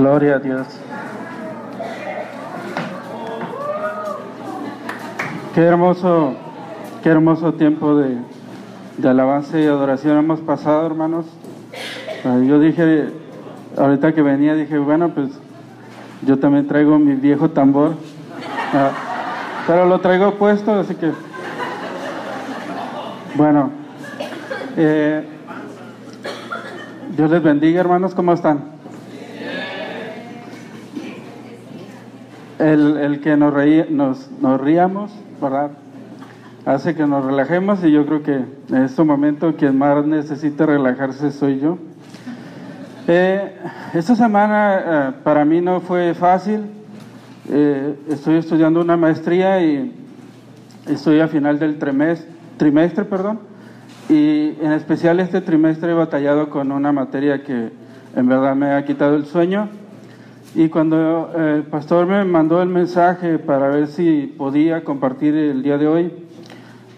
Gloria 0.00 0.36
a 0.36 0.38
Dios. 0.38 0.66
Qué 5.54 5.60
hermoso, 5.60 6.36
qué 7.02 7.10
hermoso 7.10 7.52
tiempo 7.52 7.94
de, 7.96 8.16
alabanza 9.06 9.60
y 9.60 9.66
adoración 9.66 10.16
hemos 10.16 10.40
pasado, 10.40 10.86
hermanos. 10.86 11.26
Ah, 12.24 12.38
Yo 12.42 12.58
dije, 12.58 13.10
ahorita 13.76 14.14
que 14.14 14.22
venía, 14.22 14.54
dije, 14.54 14.78
bueno, 14.78 15.10
pues 15.10 15.28
yo 16.22 16.38
también 16.38 16.66
traigo 16.66 16.98
mi 16.98 17.14
viejo 17.16 17.50
tambor, 17.50 17.92
Ah, 18.72 18.92
pero 19.66 19.84
lo 19.84 20.00
traigo 20.00 20.36
puesto, 20.36 20.80
así 20.80 20.94
que, 20.94 21.12
bueno, 23.34 23.68
eh, 24.78 25.28
Dios 27.14 27.30
les 27.30 27.42
bendiga, 27.42 27.80
hermanos, 27.80 28.14
¿cómo 28.14 28.32
están? 28.32 28.79
El, 32.60 32.98
el 32.98 33.20
que 33.20 33.36
nos, 33.36 33.54
reí, 33.54 33.86
nos, 33.90 34.30
nos 34.40 34.60
ríamos, 34.60 35.10
¿verdad? 35.40 35.70
Hace 36.66 36.94
que 36.94 37.06
nos 37.06 37.24
relajemos 37.24 37.82
y 37.84 37.90
yo 37.90 38.04
creo 38.04 38.22
que 38.22 38.34
en 38.34 38.84
este 38.84 39.02
momento 39.02 39.56
quien 39.56 39.78
más 39.78 40.04
necesita 40.04 40.66
relajarse 40.66 41.30
soy 41.30 41.58
yo. 41.58 41.78
Eh, 43.08 43.56
esta 43.94 44.14
semana 44.14 44.78
eh, 44.78 45.12
para 45.24 45.44
mí 45.44 45.60
no 45.60 45.80
fue 45.80 46.12
fácil. 46.14 46.66
Eh, 47.48 47.96
estoy 48.10 48.36
estudiando 48.36 48.80
una 48.80 48.96
maestría 48.96 49.60
y 49.62 49.92
estoy 50.86 51.20
a 51.20 51.28
final 51.28 51.58
del 51.58 51.78
trimestre, 51.78 52.30
trimestre 52.58 53.04
perdón, 53.04 53.40
y 54.08 54.54
en 54.60 54.72
especial 54.72 55.18
este 55.18 55.40
trimestre 55.40 55.92
he 55.92 55.94
batallado 55.94 56.50
con 56.50 56.70
una 56.72 56.92
materia 56.92 57.42
que 57.42 57.70
en 58.14 58.28
verdad 58.28 58.54
me 58.54 58.72
ha 58.72 58.84
quitado 58.84 59.16
el 59.16 59.24
sueño. 59.24 59.79
Y 60.54 60.68
cuando 60.68 61.30
eh, 61.36 61.54
el 61.58 61.62
pastor 61.62 62.06
me 62.06 62.24
mandó 62.24 62.60
el 62.60 62.68
mensaje 62.68 63.38
para 63.38 63.68
ver 63.68 63.86
si 63.86 64.34
podía 64.36 64.82
compartir 64.82 65.34
el 65.36 65.62
día 65.62 65.78
de 65.78 65.86
hoy, 65.86 66.12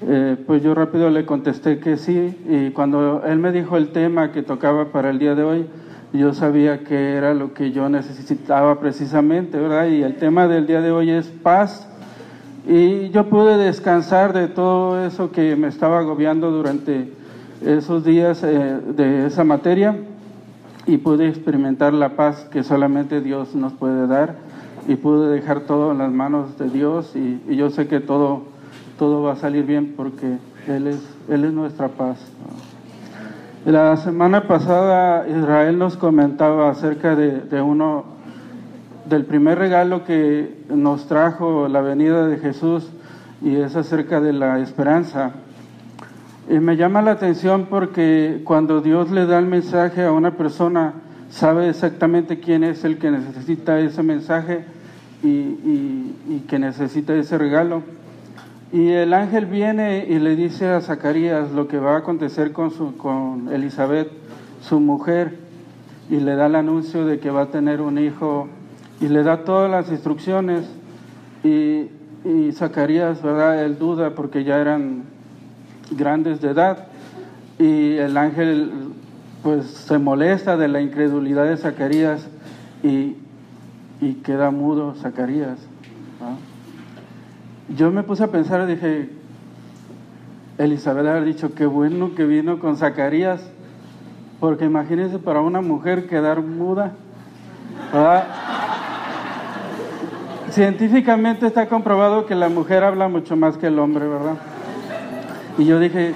eh, 0.09 0.37
pues 0.47 0.63
yo 0.63 0.75
rápido 0.75 1.11
le 1.11 1.27
contesté 1.27 1.79
que 1.79 1.99
sí. 1.99 2.35
Y 2.49 2.71
cuando 2.71 3.23
él 3.27 3.39
me 3.39 3.53
dijo 3.53 3.77
el 3.77 3.89
tema 3.89 4.33
que 4.33 4.43
tocaba 4.43 4.87
para 4.87 5.11
el 5.11 5.19
día 5.19 5.35
de 5.35 5.43
hoy, 5.43 5.67
yo 6.15 6.33
sabía 6.33 6.83
que 6.83 7.15
era 7.15 7.35
lo 7.35 7.53
que 7.53 7.73
yo 7.73 7.91
necesitaba 7.91 8.81
precisamente, 8.81 9.59
¿verdad? 9.59 9.87
Y 9.87 10.03
el 10.03 10.17
tema 10.17 10.49
del 10.49 10.67
día 10.67 10.81
de 10.81 10.91
hoy 10.91 11.11
es 11.11 11.27
paz. 11.29 11.87
Y 12.67 13.11
yo 13.11 13.29
pude 13.29 13.59
descansar 13.59 14.33
de 14.33 14.49
todo 14.49 15.05
eso 15.05 15.31
que 15.31 15.57
me 15.57 15.69
estaba 15.69 15.99
agobiando 15.99 16.51
durante 16.51 17.13
esos 17.63 18.03
días 18.03 18.43
eh, 18.45 18.79
de 18.97 19.27
esa 19.27 19.45
materia 19.45 19.95
y 20.87 20.99
pude 20.99 21.29
experimentar 21.29 21.93
la 21.93 22.11
paz 22.11 22.47
que 22.51 22.63
solamente 22.63 23.21
Dios 23.21 23.55
nos 23.55 23.73
puede 23.73 24.07
dar 24.07 24.37
y 24.89 24.97
pude 24.97 25.29
dejar 25.29 25.61
todo 25.61 25.93
en 25.93 25.99
las 25.99 26.11
manos 26.11 26.59
de 26.59 26.69
Dios 26.69 27.15
y, 27.15 27.41
yo 27.55 27.71
sé 27.71 27.87
que 27.87 28.01
todo, 28.01 28.43
todo 28.99 29.23
va 29.23 29.33
a 29.33 29.37
salir 29.37 29.65
bien 29.65 29.95
porque 29.97 30.39
Él 30.67 30.89
es, 30.89 31.01
Él 31.29 31.45
es 31.45 31.53
nuestra 31.53 31.89
paz. 31.89 32.19
La 33.65 33.97
semana 33.97 34.49
pasada 34.49 35.29
Israel 35.29 35.79
nos 35.79 35.97
comentaba 35.97 36.69
acerca 36.69 37.15
de, 37.15 37.43
de 37.43 37.63
uno, 37.63 38.05
del 39.09 39.25
primer 39.25 39.59
regalo 39.59 40.05
que 40.05 40.65
nos 40.69 41.07
trajo 41.07 41.69
la 41.69 41.81
venida 41.81 42.27
de 42.27 42.39
Jesús 42.39 42.91
y 43.41 43.57
es 43.57 43.77
acerca 43.77 44.21
de 44.21 44.33
la 44.33 44.59
esperanza. 44.59 45.33
Me 46.49 46.77
llama 46.77 47.03
la 47.03 47.13
atención 47.13 47.67
porque 47.71 48.41
cuando 48.45 48.81
Dios 48.81 49.11
le 49.11 49.27
da 49.27 49.39
el 49.39 49.47
mensaje 49.47 50.05
a 50.05 50.13
una 50.13 50.33
persona, 50.33 50.95
sabe 51.31 51.69
exactamente 51.69 52.41
quién 52.41 52.65
es 52.65 52.85
el 52.85 52.99
que 52.99 53.11
necesita 53.11 53.79
ese 53.79 54.03
mensaje 54.03 54.65
y, 55.23 55.29
y, 55.29 56.17
y 56.29 56.45
que 56.49 56.59
necesita 56.59 57.15
ese 57.15 57.39
regalo. 57.39 57.83
Y 58.73 58.89
el 58.89 59.15
ángel 59.15 59.47
viene 59.47 60.05
y 60.09 60.19
le 60.19 60.35
dice 60.35 60.69
a 60.69 60.81
Zacarías 60.81 61.53
lo 61.53 61.69
que 61.69 61.79
va 61.79 61.95
a 61.95 61.99
acontecer 61.99 62.53
con, 62.53 62.71
su, 62.71 62.97
con 62.97 63.49
Elizabeth, 63.53 64.11
su 64.63 64.81
mujer, 64.81 65.37
y 66.11 66.17
le 66.17 66.35
da 66.35 66.47
el 66.47 66.57
anuncio 66.57 67.07
de 67.07 67.21
que 67.21 67.31
va 67.31 67.43
a 67.43 67.51
tener 67.51 67.81
un 67.81 67.99
hijo 67.99 68.49
y 69.01 69.09
le 69.09 69.23
da 69.23 69.45
todas 69.45 69.71
las 69.71 69.91
instrucciones. 69.91 70.65
Y, 71.45 71.89
y 72.25 72.53
Zacarías, 72.53 73.23
¿verdad? 73.23 73.65
Él 73.65 73.79
duda 73.79 74.15
porque 74.15 74.43
ya 74.43 74.59
eran 74.61 75.12
grandes 75.97 76.41
de 76.41 76.51
edad 76.51 76.87
y 77.59 77.97
el 77.97 78.17
ángel 78.17 78.73
pues 79.43 79.67
se 79.67 79.99
molesta 79.99 80.57
de 80.57 80.69
la 80.69 80.81
incredulidad 80.81 81.47
de 81.47 81.57
Zacarías 81.57 82.29
y, 82.83 83.17
y 84.01 84.15
queda 84.25 84.51
mudo 84.51 84.95
Zacarías. 84.95 85.59
Yo 87.77 87.91
me 87.91 88.03
puse 88.03 88.25
a 88.25 88.29
pensar 88.29 88.69
y 88.69 88.75
dije, 88.75 89.11
Elizabeth 90.59 91.07
ha 91.07 91.21
dicho, 91.21 91.55
qué 91.55 91.67
bueno 91.67 92.15
que 92.15 92.25
vino 92.25 92.59
con 92.59 92.77
Zacarías, 92.77 93.41
porque 94.41 94.65
imagínense 94.65 95.19
para 95.19 95.41
una 95.41 95.61
mujer 95.61 96.07
quedar 96.07 96.43
muda. 96.43 96.93
Científicamente 100.51 101.47
está 101.47 101.67
comprobado 101.69 102.27
que 102.27 102.35
la 102.35 102.49
mujer 102.49 102.85
habla 102.85 103.09
mucho 103.09 103.37
más 103.37 103.57
que 103.57 103.69
el 103.69 103.79
hombre, 103.79 104.07
¿verdad? 104.07 104.37
Y 105.59 105.67
yo 105.67 105.79
dije, 105.79 106.15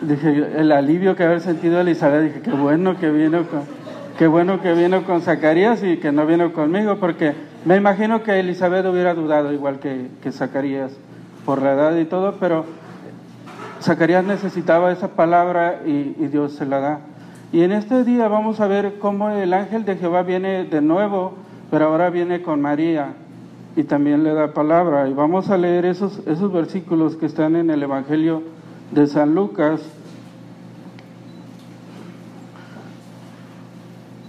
dije 0.00 0.52
el 0.56 0.72
alivio 0.72 1.14
que 1.14 1.24
haber 1.24 1.40
sentido 1.40 1.80
Elizabeth, 1.80 2.22
dije, 2.22 2.40
qué 2.40 2.52
bueno 2.52 2.98
que 2.98 3.10
vino 3.10 3.46
con, 3.46 3.60
qué 4.18 4.26
bueno 4.26 4.62
que 4.62 4.72
vino 4.72 5.04
con 5.04 5.20
Zacarías 5.20 5.82
y 5.82 5.98
que 5.98 6.10
no 6.10 6.26
vino 6.26 6.52
conmigo, 6.52 6.96
porque 6.96 7.34
me 7.64 7.76
imagino 7.76 8.22
que 8.22 8.40
Elizabeth 8.40 8.86
hubiera 8.86 9.14
dudado 9.14 9.52
igual 9.52 9.78
que, 9.78 10.08
que 10.22 10.32
Zacarías 10.32 10.92
por 11.44 11.60
la 11.60 11.72
edad 11.72 11.96
y 11.96 12.06
todo, 12.06 12.36
pero 12.40 12.64
Zacarías 13.82 14.24
necesitaba 14.24 14.90
esa 14.90 15.08
palabra 15.08 15.80
y, 15.84 16.16
y 16.18 16.28
Dios 16.30 16.52
se 16.52 16.64
la 16.64 16.80
da. 16.80 17.00
Y 17.52 17.62
en 17.62 17.72
este 17.72 18.04
día 18.04 18.28
vamos 18.28 18.60
a 18.60 18.66
ver 18.66 18.94
cómo 18.98 19.28
el 19.28 19.52
ángel 19.52 19.84
de 19.84 19.96
Jehová 19.96 20.22
viene 20.22 20.64
de 20.64 20.80
nuevo, 20.80 21.34
pero 21.70 21.86
ahora 21.86 22.08
viene 22.08 22.40
con 22.40 22.62
María 22.62 23.12
y 23.76 23.84
también 23.84 24.24
le 24.24 24.32
da 24.32 24.54
palabra. 24.54 25.08
Y 25.08 25.12
vamos 25.12 25.50
a 25.50 25.58
leer 25.58 25.84
esos, 25.84 26.20
esos 26.26 26.50
versículos 26.50 27.16
que 27.16 27.26
están 27.26 27.56
en 27.56 27.70
el 27.70 27.82
Evangelio 27.82 28.42
de 28.92 29.06
San 29.06 29.34
Lucas. 29.34 29.80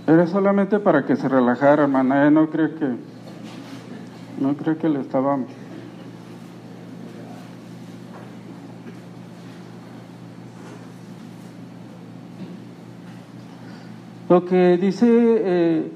Era 0.08 0.28
solamente 0.28 0.80
para 0.80 1.06
que 1.06 1.16
se 1.16 1.28
relajara, 1.28 1.84
hermana. 1.84 2.28
¿eh? 2.28 2.32
No 2.32 2.50
creo 2.50 2.76
que, 2.76 2.96
no 4.40 4.56
creo 4.56 4.78
que 4.78 4.90
le 4.90 5.02
estaba. 5.02 5.38
Lo 14.30 14.46
que 14.46 14.78
dice 14.78 15.08
eh, 15.10 15.92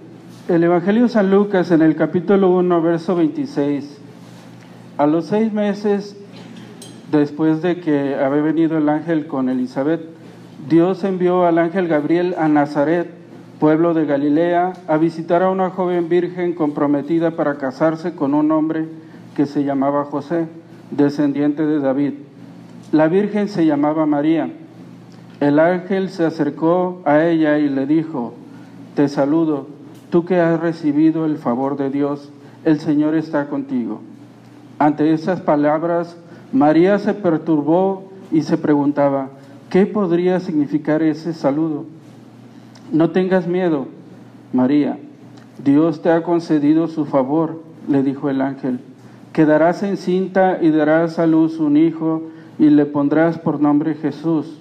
el 0.48 0.64
Evangelio 0.64 1.04
de 1.04 1.10
San 1.10 1.32
Lucas 1.32 1.72
en 1.72 1.82
el 1.82 1.96
capítulo 1.96 2.52
1, 2.52 2.82
verso 2.82 3.16
26. 3.16 4.00
A 4.98 5.06
los 5.06 5.26
seis 5.26 5.52
meses 5.52 6.18
después 7.12 7.62
de 7.62 7.80
que 7.80 8.16
había 8.16 8.42
venido 8.42 8.78
el 8.78 8.90
ángel 8.90 9.28
con 9.28 9.50
Elizabeth, 9.50 10.02
Dios 10.68 11.04
envió 11.04 11.46
al 11.46 11.60
ángel 11.60 11.88
Gabriel 11.88 12.36
a 12.38 12.48
Nazaret, 12.48 13.10
pueblo 13.60 13.94
de 13.94 14.06
Galilea, 14.06 14.74
a 14.88 14.98
visitar 14.98 15.42
a 15.44 15.50
una 15.50 15.70
joven 15.70 16.10
virgen 16.10 16.54
comprometida 16.54 17.32
para 17.32 17.58
casarse 17.58 18.16
con 18.16 18.34
un 18.34 18.52
hombre 18.52 18.88
que 19.36 19.46
se 19.46 19.64
llamaba 19.64 20.06
José, 20.06 20.48
descendiente 20.92 21.66
de 21.66 21.80
David. 21.80 22.14
La 22.92 23.08
virgen 23.08 23.48
se 23.48 23.66
llamaba 23.66 24.06
María. 24.06 24.50
El 25.40 25.60
ángel 25.60 26.10
se 26.10 26.26
acercó 26.26 27.02
a 27.06 27.24
ella 27.24 27.60
y 27.60 27.70
le 27.70 27.86
dijo, 27.86 28.34
te 28.96 29.08
saludo, 29.08 29.68
tú 30.10 30.26
que 30.26 30.40
has 30.40 30.60
recibido 30.60 31.26
el 31.26 31.38
favor 31.38 31.78
de 31.78 31.90
Dios, 31.90 32.32
el 32.66 32.80
Señor 32.80 33.14
está 33.16 33.48
contigo. 33.48 34.02
Ante 34.80 35.14
esas 35.14 35.42
palabras, 35.42 36.18
María 36.52 36.98
se 37.00 37.14
perturbó 37.14 38.10
y 38.32 38.42
se 38.42 38.58
preguntaba, 38.58 39.30
¿qué 39.70 39.86
podría 39.86 40.40
significar 40.40 41.02
ese 41.02 41.34
saludo? 41.34 41.86
No 42.92 43.10
tengas 43.10 43.48
miedo, 43.48 43.88
María, 44.54 44.98
Dios 45.64 46.02
te 46.02 46.10
ha 46.12 46.24
concedido 46.24 46.88
su 46.88 47.06
favor, 47.06 47.62
le 47.90 48.04
dijo 48.04 48.30
el 48.30 48.42
ángel. 48.42 48.80
Quedarás 49.34 49.84
encinta 49.84 50.60
y 50.62 50.72
darás 50.72 51.20
a 51.20 51.28
luz 51.28 51.60
un 51.60 51.78
hijo 51.78 52.24
y 52.58 52.70
le 52.70 52.86
pondrás 52.86 53.38
por 53.38 53.60
nombre 53.60 53.96
Jesús. 53.96 54.60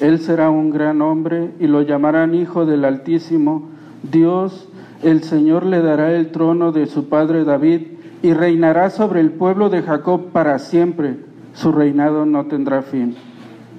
Él 0.00 0.18
será 0.18 0.50
un 0.50 0.70
gran 0.70 1.02
hombre 1.02 1.50
y 1.60 1.66
lo 1.66 1.82
llamarán 1.82 2.34
Hijo 2.34 2.64
del 2.64 2.84
Altísimo. 2.84 3.68
Dios, 4.10 4.68
el 5.02 5.22
Señor, 5.22 5.66
le 5.66 5.82
dará 5.82 6.14
el 6.16 6.30
trono 6.32 6.72
de 6.72 6.86
su 6.86 7.08
padre 7.08 7.44
David 7.44 7.82
y 8.22 8.32
reinará 8.32 8.90
sobre 8.90 9.20
el 9.20 9.30
pueblo 9.30 9.70
de 9.70 9.82
Jacob 9.82 10.30
para 10.32 10.58
siempre. 10.58 11.16
Su 11.54 11.72
reinado 11.72 12.26
no 12.26 12.46
tendrá 12.46 12.82
fin. 12.82 13.16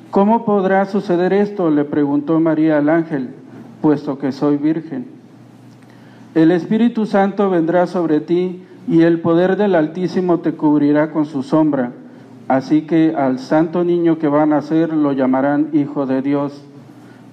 ¿Cómo 0.09 0.45
podrá 0.45 0.85
suceder 0.85 1.31
esto? 1.31 1.69
le 1.69 1.85
preguntó 1.85 2.39
María 2.39 2.77
al 2.77 2.89
ángel, 2.89 3.29
puesto 3.81 4.17
que 4.17 4.31
soy 4.31 4.57
virgen. 4.57 5.05
El 6.35 6.51
Espíritu 6.51 7.05
Santo 7.05 7.49
vendrá 7.49 7.87
sobre 7.87 8.19
ti 8.19 8.63
y 8.87 9.01
el 9.01 9.19
poder 9.19 9.57
del 9.57 9.75
Altísimo 9.75 10.39
te 10.39 10.53
cubrirá 10.53 11.11
con 11.11 11.25
su 11.25 11.43
sombra. 11.43 11.91
Así 12.47 12.81
que 12.81 13.13
al 13.15 13.39
santo 13.39 13.83
niño 13.83 14.17
que 14.17 14.27
va 14.27 14.43
a 14.43 14.45
nacer 14.45 14.91
lo 14.91 15.13
llamarán 15.13 15.69
Hijo 15.71 16.05
de 16.05 16.21
Dios. 16.21 16.63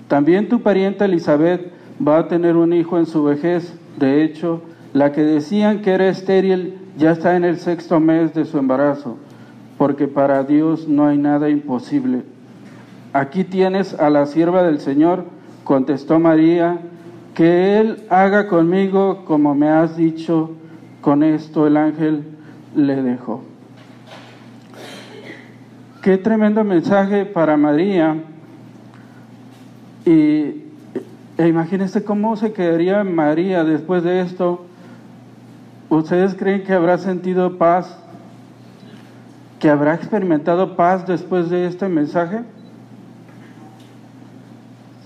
También 0.06 0.48
tu 0.48 0.62
pariente 0.62 1.04
Elizabeth 1.04 1.72
va 2.06 2.18
a 2.18 2.28
tener 2.28 2.56
un 2.56 2.72
hijo 2.72 2.98
en 2.98 3.06
su 3.06 3.24
vejez. 3.24 3.74
De 3.98 4.22
hecho, 4.22 4.62
la 4.92 5.12
que 5.12 5.22
decían 5.22 5.82
que 5.82 5.90
era 5.90 6.08
estéril 6.08 6.78
ya 6.98 7.12
está 7.12 7.36
en 7.36 7.44
el 7.44 7.58
sexto 7.58 8.00
mes 8.00 8.34
de 8.34 8.44
su 8.44 8.58
embarazo, 8.58 9.16
porque 9.78 10.08
para 10.08 10.42
Dios 10.42 10.88
no 10.88 11.06
hay 11.06 11.16
nada 11.16 11.48
imposible. 11.48 12.24
Aquí 13.12 13.44
tienes 13.44 13.94
a 13.94 14.10
la 14.10 14.26
sierva 14.26 14.64
del 14.64 14.80
Señor, 14.80 15.24
contestó 15.64 16.18
María, 16.18 16.80
que 17.34 17.78
Él 17.78 18.02
haga 18.10 18.48
conmigo 18.48 19.24
como 19.24 19.54
me 19.54 19.68
has 19.68 19.96
dicho. 19.96 20.50
Con 21.00 21.22
esto 21.22 21.68
el 21.68 21.76
ángel 21.76 22.24
le 22.74 23.00
dejó. 23.00 23.42
Qué 26.02 26.18
tremendo 26.18 26.64
mensaje 26.64 27.24
para 27.24 27.56
María. 27.56 28.16
Y 30.04 30.64
e 31.38 32.04
cómo 32.04 32.36
se 32.36 32.52
quedaría 32.52 33.04
María 33.04 33.62
después 33.62 34.02
de 34.02 34.20
esto. 34.20 34.67
¿Ustedes 35.90 36.34
creen 36.34 36.64
que 36.64 36.72
habrá 36.72 36.98
sentido 36.98 37.56
paz? 37.56 37.98
¿Que 39.58 39.70
habrá 39.70 39.94
experimentado 39.94 40.76
paz 40.76 41.06
después 41.06 41.48
de 41.50 41.66
este 41.66 41.88
mensaje? 41.88 42.42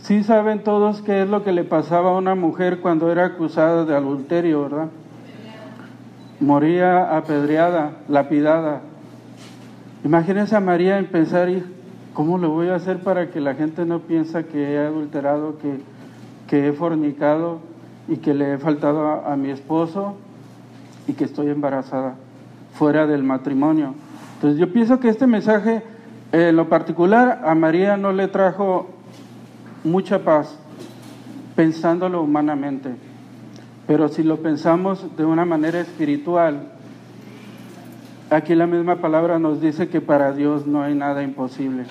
Sí 0.03 0.25
saben 0.25 0.65
todos 0.65 1.01
qué 1.01 1.23
es 1.23 1.29
lo 1.29 1.45
que 1.45 1.53
le 1.53 1.63
pasaba 1.63 2.11
a 2.11 2.19
una 2.19 2.35
mujer 2.35 2.81
cuando 2.81 3.13
era 3.13 3.25
acusada 3.25 3.85
de 3.85 3.95
adulterio, 3.95 4.63
¿verdad? 4.63 4.89
Moría 6.41 7.17
apedreada, 7.17 7.93
lapidada. 8.09 8.81
Imagínense 10.05 10.57
a 10.57 10.61
María 10.61 10.99
en 10.99 11.07
pensar, 11.07 11.49
¿cómo 12.13 12.37
lo 12.37 12.51
voy 12.51 12.71
a 12.71 12.75
hacer 12.75 12.99
para 12.99 13.31
que 13.31 13.41
la 13.41 13.55
gente 13.55 13.87
no 13.87 14.01
piensa 14.01 14.43
que 14.43 14.73
he 14.73 14.79
adulterado, 14.81 15.59
que, 15.59 15.79
que 16.49 16.67
he 16.67 16.73
fornicado 16.73 17.61
y 18.09 18.17
que 18.17 18.35
le 18.35 18.55
he 18.55 18.59
faltado 18.59 19.25
a, 19.25 19.37
mi 19.37 19.51
esposo 19.51 20.17
y 21.07 21.13
que 21.13 21.25
estoy 21.25 21.51
embarazada 21.51 22.15
fuera 22.75 23.07
del 23.07 23.23
matrimonio? 23.23 23.95
Entonces 24.35 24.59
yo 24.59 24.73
pienso 24.73 24.99
que 25.01 25.09
este 25.09 25.27
mensaje, 25.27 25.83
en 26.33 26.57
lo 26.57 26.69
particular, 26.69 27.43
a 27.45 27.55
María 27.55 27.97
no 27.97 28.13
le 28.13 28.29
trajo 28.29 28.89
mucha 29.85 30.21
paz 30.21 30.59
pensándolo 31.55 32.23
humanamente. 32.23 32.91
Pero 33.87 34.09
si 34.09 34.23
lo 34.23 34.39
pensamos 34.39 35.17
de 35.17 35.25
una 35.25 35.45
manera 35.45 35.81
espiritual, 35.81 36.69
aquí 38.31 38.55
la 38.55 38.67
misma 38.67 38.97
palabra 38.97 39.39
nos 39.39 39.61
dice 39.61 39.89
que 39.89 40.01
para 40.01 40.33
Dios 40.33 40.67
no 40.67 40.83
hay 40.83 40.95
nada 40.95 41.23
imposible. 41.23 41.85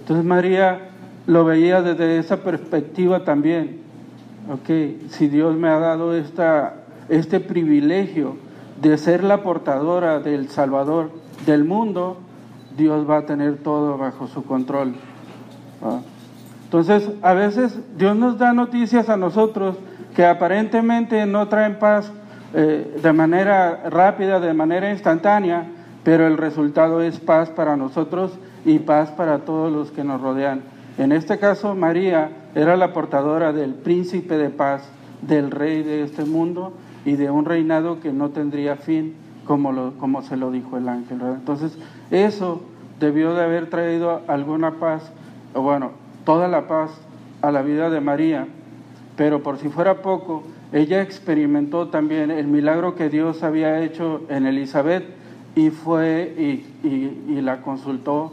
Entonces 0.00 0.24
María 0.24 0.90
lo 1.26 1.44
veía 1.44 1.82
desde 1.82 2.18
esa 2.18 2.38
perspectiva 2.42 3.24
también. 3.24 3.80
Ok, 4.52 5.08
si 5.08 5.28
Dios 5.28 5.56
me 5.56 5.68
ha 5.68 5.78
dado 5.78 6.14
esta, 6.14 6.83
este 7.08 7.40
privilegio 7.40 8.36
de 8.80 8.98
ser 8.98 9.24
la 9.24 9.42
portadora 9.42 10.20
del 10.20 10.48
Salvador 10.48 11.10
del 11.46 11.64
mundo, 11.64 12.18
Dios 12.76 13.08
va 13.08 13.18
a 13.18 13.26
tener 13.26 13.58
todo 13.58 13.96
bajo 13.98 14.26
su 14.26 14.44
control. 14.44 14.94
Entonces, 16.64 17.08
a 17.22 17.34
veces 17.34 17.78
Dios 17.96 18.16
nos 18.16 18.38
da 18.38 18.52
noticias 18.52 19.08
a 19.08 19.16
nosotros 19.16 19.76
que 20.14 20.24
aparentemente 20.24 21.24
no 21.26 21.48
traen 21.48 21.78
paz 21.78 22.10
eh, 22.52 22.98
de 23.02 23.12
manera 23.12 23.88
rápida, 23.90 24.40
de 24.40 24.54
manera 24.54 24.90
instantánea, 24.90 25.66
pero 26.02 26.26
el 26.26 26.36
resultado 26.36 27.00
es 27.02 27.20
paz 27.20 27.50
para 27.50 27.76
nosotros 27.76 28.32
y 28.64 28.78
paz 28.78 29.10
para 29.10 29.40
todos 29.40 29.72
los 29.72 29.90
que 29.90 30.04
nos 30.04 30.20
rodean. 30.20 30.62
En 30.98 31.12
este 31.12 31.38
caso, 31.38 31.74
María 31.74 32.30
era 32.54 32.76
la 32.76 32.92
portadora 32.92 33.52
del 33.52 33.74
príncipe 33.74 34.36
de 34.36 34.50
paz, 34.50 34.88
del 35.22 35.50
rey 35.50 35.82
de 35.82 36.02
este 36.02 36.24
mundo 36.24 36.72
y 37.04 37.16
de 37.16 37.30
un 37.30 37.44
reinado 37.44 38.00
que 38.00 38.12
no 38.12 38.30
tendría 38.30 38.76
fin, 38.76 39.14
como, 39.46 39.72
lo, 39.72 39.92
como 39.98 40.22
se 40.22 40.36
lo 40.36 40.50
dijo 40.50 40.76
el 40.76 40.88
ángel. 40.88 41.20
Entonces, 41.20 41.76
eso 42.10 42.62
debió 43.00 43.34
de 43.34 43.44
haber 43.44 43.68
traído 43.68 44.22
alguna 44.26 44.72
paz, 44.72 45.10
o 45.54 45.62
bueno, 45.62 45.90
toda 46.24 46.48
la 46.48 46.66
paz 46.66 46.90
a 47.42 47.50
la 47.50 47.62
vida 47.62 47.90
de 47.90 48.00
María, 48.00 48.46
pero 49.16 49.42
por 49.42 49.58
si 49.58 49.68
fuera 49.68 50.02
poco, 50.02 50.44
ella 50.72 51.02
experimentó 51.02 51.88
también 51.88 52.30
el 52.30 52.46
milagro 52.46 52.94
que 52.94 53.08
Dios 53.08 53.42
había 53.42 53.80
hecho 53.80 54.22
en 54.28 54.46
Elizabeth 54.46 55.04
y 55.54 55.70
fue 55.70 56.34
y, 56.82 57.40
la 57.40 57.60
consultó. 57.60 58.32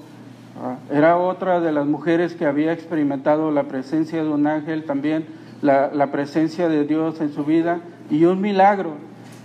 Ah, 0.62 0.77
era 0.91 1.18
otra 1.18 1.59
de 1.59 1.71
las 1.71 1.85
mujeres 1.85 2.33
que 2.33 2.45
había 2.45 2.73
experimentado 2.73 3.51
la 3.51 3.63
presencia 3.63 4.23
de 4.23 4.29
un 4.29 4.47
ángel, 4.47 4.85
también 4.85 5.25
la, 5.62 5.91
la 5.94 6.12
presencia 6.12 6.68
de 6.68 6.85
Dios 6.85 7.21
en 7.21 7.31
su 7.31 7.44
vida 7.44 7.81
y 8.11 8.25
un 8.25 8.39
milagro. 8.41 8.93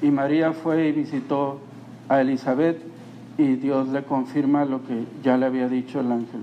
Y 0.02 0.10
María 0.10 0.52
fue 0.52 0.88
y 0.88 0.92
visitó 0.92 1.60
a 2.10 2.20
Elizabeth 2.20 2.78
y 3.38 3.54
Dios 3.54 3.88
le 3.88 4.02
confirma 4.02 4.66
lo 4.66 4.86
que 4.86 5.04
ya 5.22 5.38
le 5.38 5.46
había 5.46 5.68
dicho 5.68 6.00
el 6.00 6.12
ángel. 6.12 6.40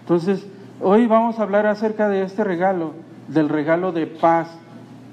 Entonces, 0.00 0.46
Hoy 0.84 1.06
vamos 1.06 1.38
a 1.38 1.42
hablar 1.42 1.66
acerca 1.66 2.08
de 2.08 2.24
este 2.24 2.42
regalo, 2.42 2.90
del 3.28 3.48
regalo 3.48 3.92
de 3.92 4.08
paz 4.08 4.48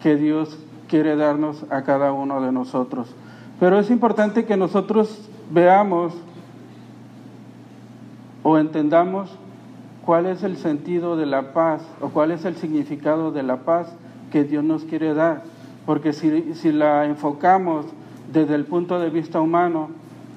que 0.02 0.16
Dios 0.16 0.58
quiere 0.88 1.16
darnos 1.16 1.64
a 1.70 1.84
cada 1.84 2.12
uno 2.12 2.42
de 2.42 2.52
nosotros. 2.52 3.14
Pero 3.60 3.78
es 3.78 3.92
importante 3.92 4.46
que 4.46 4.58
nosotros 4.58 5.30
veamos 5.52 6.16
o 8.42 8.58
entendamos 8.58 9.30
cuál 10.04 10.26
es 10.26 10.42
el 10.42 10.58
sentido 10.58 11.16
de 11.16 11.28
la 11.28 11.54
paz 11.54 11.84
o 12.02 12.10
cuál 12.10 12.32
es 12.32 12.46
el 12.46 12.56
significado 12.56 13.32
de 13.32 13.44
la 13.44 13.58
paz 13.58 13.94
que 14.32 14.44
Dios 14.44 14.64
nos 14.64 14.86
quiere 14.86 15.14
dar. 15.14 15.44
Porque 15.86 16.14
si, 16.14 16.54
si 16.54 16.72
la 16.72 17.06
enfocamos 17.06 17.86
desde 18.32 18.56
el 18.56 18.66
punto 18.66 19.00
de 19.00 19.10
vista 19.10 19.42
humano, 19.42 19.90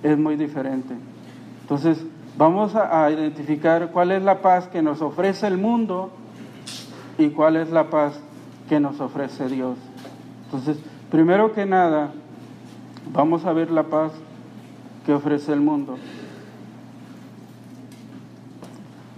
es 0.02 0.18
muy 0.18 0.36
diferente. 0.36 0.94
Entonces, 1.62 2.04
Vamos 2.36 2.74
a, 2.74 3.10
identificar 3.10 3.90
cuál 3.92 4.10
es 4.10 4.22
la 4.22 4.40
paz 4.40 4.66
que 4.66 4.80
nos 4.80 5.02
ofrece 5.02 5.46
el 5.46 5.58
mundo 5.58 6.10
y 7.18 7.28
cuál 7.28 7.56
es 7.56 7.70
la 7.70 7.90
paz 7.90 8.18
que 8.68 8.80
nos 8.80 9.00
ofrece 9.00 9.48
Dios. 9.48 9.76
Entonces, 10.46 10.78
primero 11.10 11.52
que 11.52 11.66
nada, 11.66 12.12
vamos 13.12 13.44
a 13.44 13.52
ver 13.52 13.70
la 13.70 13.82
paz 13.82 14.12
que 15.04 15.12
ofrece 15.12 15.52
el 15.52 15.60
mundo. 15.60 15.98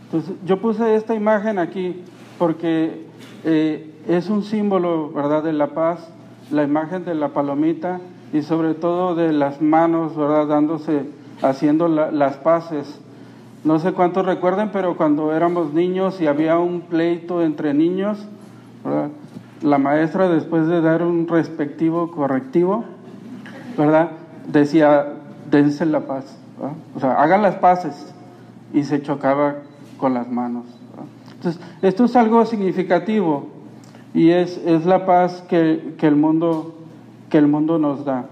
Entonces, 0.07 0.35
yo 0.45 0.61
puse 0.61 0.97
esta 0.97 1.15
imagen 1.15 1.61
aquí 1.61 2.03
porque 2.37 3.07
eh, 3.45 3.94
es 4.09 4.29
un 4.29 4.43
símbolo, 4.43 5.11
¿verdad?, 5.11 5.43
de 5.43 5.53
la 5.53 5.69
paz, 5.69 6.09
la 6.51 6.63
imagen 6.63 7.05
de 7.05 7.15
la 7.15 7.29
palomita 7.29 8.01
y 8.33 8.43
sobre 8.43 8.75
todo 8.75 9.15
de 9.15 9.33
las 9.33 9.63
manos, 9.63 10.17
¿verdad?, 10.17 10.47
dándose, 10.47 11.09
haciendo 11.43 11.89
las 11.89 12.37
paces 12.39 13.01
no 13.65 13.79
sé 13.79 13.93
cuántos 13.93 14.27
recuerden, 14.27 14.69
pero 14.73 14.95
cuando 14.95 15.33
éramos 15.33 15.73
niños 15.73 16.21
y 16.21 16.27
había 16.27 16.59
un 16.59 16.83
pleito 16.83 17.43
entre 17.43 17.73
niños, 17.73 18.19
la 19.63 19.79
maestra 19.79 20.29
después 20.29 20.67
de 20.67 20.83
dar 20.83 21.03
un 21.03 21.27
respectivo 21.27 22.11
correctivo, 22.11 22.85
¿verdad? 23.79 24.11
Decía, 24.53 25.15
dense 25.51 25.87
la 25.87 26.01
paz, 26.01 26.37
o 26.95 27.01
sea, 27.01 27.15
hagan 27.15 27.41
las 27.41 27.55
paces 27.57 28.15
y 28.75 28.85
se 28.85 29.01
chocaba 29.01 29.55
con 29.97 30.13
las 30.13 30.31
manos. 30.31 30.67
Entonces, 31.33 31.63
esto 31.81 32.05
es 32.05 32.17
algo 32.17 32.45
significativo 32.45 33.49
y 34.15 34.31
es, 34.31 34.57
es 34.65 34.87
la 34.87 35.05
paz 35.05 35.43
que, 35.49 35.95
que, 35.99 36.07
el 36.07 36.17
mundo, 36.17 36.75
que 37.29 37.37
el 37.37 37.49
mundo 37.49 37.79
nos 37.79 38.05
da. 38.05 38.27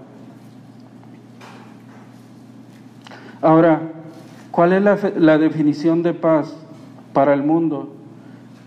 Ahora, 3.41 3.93
¿Cuál 4.53 4.71
es 4.73 4.83
la, 5.17 5.39
definición 5.39 6.03
de 6.03 6.13
paz 6.13 6.55
para 7.11 7.33
el 7.33 7.41
mundo? 7.41 7.89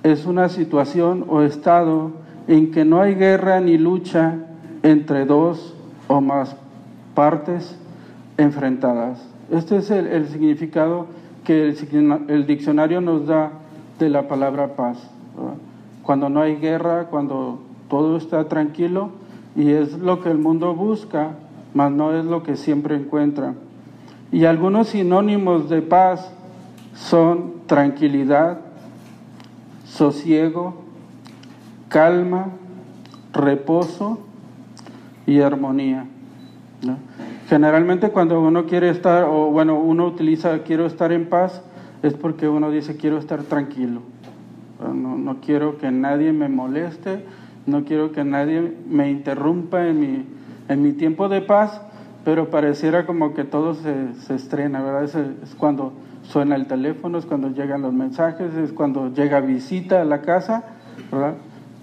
Es 0.03 0.27
una 0.27 0.49
situación 0.49 1.25
o 1.29 1.43
estado 1.43 2.11
en 2.49 2.73
que 2.73 2.85
no 2.85 3.01
hay 3.01 3.15
guerra 3.15 3.61
ni 3.61 3.79
lucha 3.79 4.35
entre 4.83 5.27
dos 5.27 5.77
o 6.09 6.21
más 6.21 6.57
partes 7.15 7.79
enfrentadas. 8.37 9.25
Este 9.49 9.77
es 9.77 9.89
el, 9.93 10.27
significado 10.27 11.07
que 11.45 11.69
el, 11.69 12.47
diccionario 12.49 13.01
nos 13.01 13.29
da 13.29 13.53
de 14.01 14.09
la 14.09 14.27
palabra 14.27 14.75
paz. 14.75 15.09
Cuando 16.07 16.31
no 16.31 16.41
hay 16.41 16.57
guerra, 16.57 17.09
cuando 17.11 17.59
todo 17.91 18.17
está 18.17 18.49
tranquilo 18.49 19.11
y 19.55 19.73
es 19.73 19.99
lo 19.99 20.23
que 20.23 20.31
el 20.31 20.39
mundo 20.39 20.75
busca, 20.75 21.33
mas 21.75 21.93
no 21.93 22.19
es 22.19 22.25
lo 22.25 22.43
que 22.43 22.57
siempre 22.57 22.95
encuentra. 22.95 23.55
Y 24.33 24.45
algunos 24.45 24.89
sinónimos 24.89 25.69
de 25.69 25.83
paz 25.83 26.33
son 26.95 27.55
tranquilidad, 27.67 28.61
sosiego, 29.85 30.75
calma, 31.89 32.53
reposo, 33.33 34.21
y 35.27 35.41
armonía. 35.41 36.07
Generalmente 37.49 38.11
cuando 38.11 38.41
uno 38.41 38.67
quiere 38.67 38.91
estar, 38.91 39.25
o 39.25 39.51
bueno, 39.51 39.79
uno 39.79 40.07
utiliza 40.07 40.59
quiero 40.61 40.87
estar 40.87 41.13
en 41.13 41.29
paz, 41.29 41.63
es 42.03 42.15
porque 42.15 42.49
uno 42.49 42.71
dice 42.71 42.97
quiero 42.97 43.19
estar 43.19 43.43
tranquilo. 43.43 44.03
No, 44.81 45.17
no 45.17 45.41
quiero 45.41 45.79
que 45.79 45.91
nadie 45.91 46.33
me 46.33 46.49
moleste, 46.49 47.25
no 47.67 47.85
quiero 47.85 48.13
que 48.13 48.25
nadie 48.25 48.77
me 48.89 49.11
interrumpa 49.11 49.87
en 49.87 50.01
mi, 50.01 50.27
en 50.69 50.83
mi 50.83 50.93
tiempo 50.93 51.29
de 51.29 51.41
paz, 51.41 51.81
pero 52.25 52.51
pareciera 52.51 53.07
como 53.07 53.35
que 53.35 53.45
todo 53.45 53.75
se, 53.75 54.15
se 54.15 54.35
estrena, 54.35 54.83
¿verdad? 54.83 55.05
Es, 55.05 55.55
cuando 55.55 55.93
suena 56.23 56.57
el 56.57 56.67
teléfono, 56.67 57.19
es 57.19 57.27
cuando 57.27 57.51
llegan 57.51 57.83
los 57.83 57.93
mensajes, 57.93 58.55
es 58.55 58.73
cuando 58.73 59.13
llega 59.13 59.41
visita 59.41 60.03
a 60.03 60.05
la 60.05 60.23
casa, 60.23 60.65
¿verdad? 61.11 61.35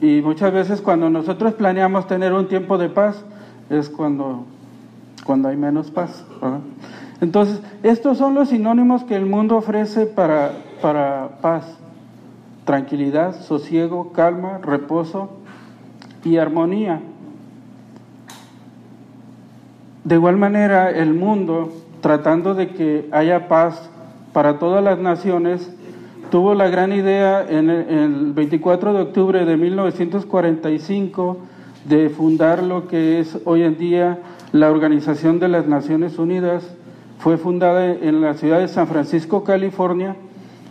Y 0.02 0.22
muchas 0.22 0.54
veces 0.54 0.82
cuando 0.82 1.10
nosotros 1.10 1.54
planeamos 1.54 2.08
tener 2.08 2.34
un 2.34 2.48
tiempo 2.48 2.78
de 2.78 2.90
paz, 2.90 3.24
es 3.70 3.90
cuando, 3.90 4.46
cuando 5.26 5.50
hay 5.50 5.58
menos 5.58 5.92
paz, 5.92 6.26
¿verdad? 6.42 6.60
Entonces, 7.22 7.62
estos 7.84 8.18
son 8.18 8.34
los 8.34 8.50
sinónimos 8.50 9.06
que 9.06 9.16
el 9.16 9.26
mundo 9.26 9.56
ofrece 9.56 10.06
para, 10.06 10.52
para 10.82 11.38
paz, 11.42 11.78
tranquilidad, 12.66 13.42
sosiego, 13.42 14.12
calma, 14.14 14.60
reposo 14.60 15.30
y 16.24 16.38
armonía. 16.38 17.02
De 20.04 20.16
igual 20.16 20.38
manera, 20.38 20.90
el 20.92 21.14
mundo, 21.14 21.72
tratando 22.02 22.56
de 22.56 22.70
que 22.70 23.08
haya 23.12 23.48
paz 23.48 23.90
para 24.34 24.60
todas 24.60 24.84
las 24.84 25.00
naciones, 25.00 25.72
tuvo 26.30 26.56
la 26.56 26.68
gran 26.68 26.92
idea 26.92 27.46
en 27.48 27.70
el 27.70 28.34
24 28.34 28.94
de 28.94 29.02
octubre 29.02 29.46
de 29.46 29.56
1945 29.56 31.38
de 31.86 32.10
fundar 32.10 32.64
lo 32.64 32.88
que 32.88 33.20
es 33.20 33.38
hoy 33.46 33.64
en 33.64 33.78
día 33.78 34.20
la 34.52 34.72
Organización 34.72 35.40
de 35.40 35.48
las 35.48 35.68
Naciones 35.68 36.20
Unidas. 36.20 36.64
Fue 37.20 37.38
fundada 37.38 37.86
en 37.86 38.22
la 38.22 38.34
ciudad 38.34 38.60
de 38.60 38.68
San 38.68 38.88
Francisco, 38.88 39.44
California, 39.44 40.16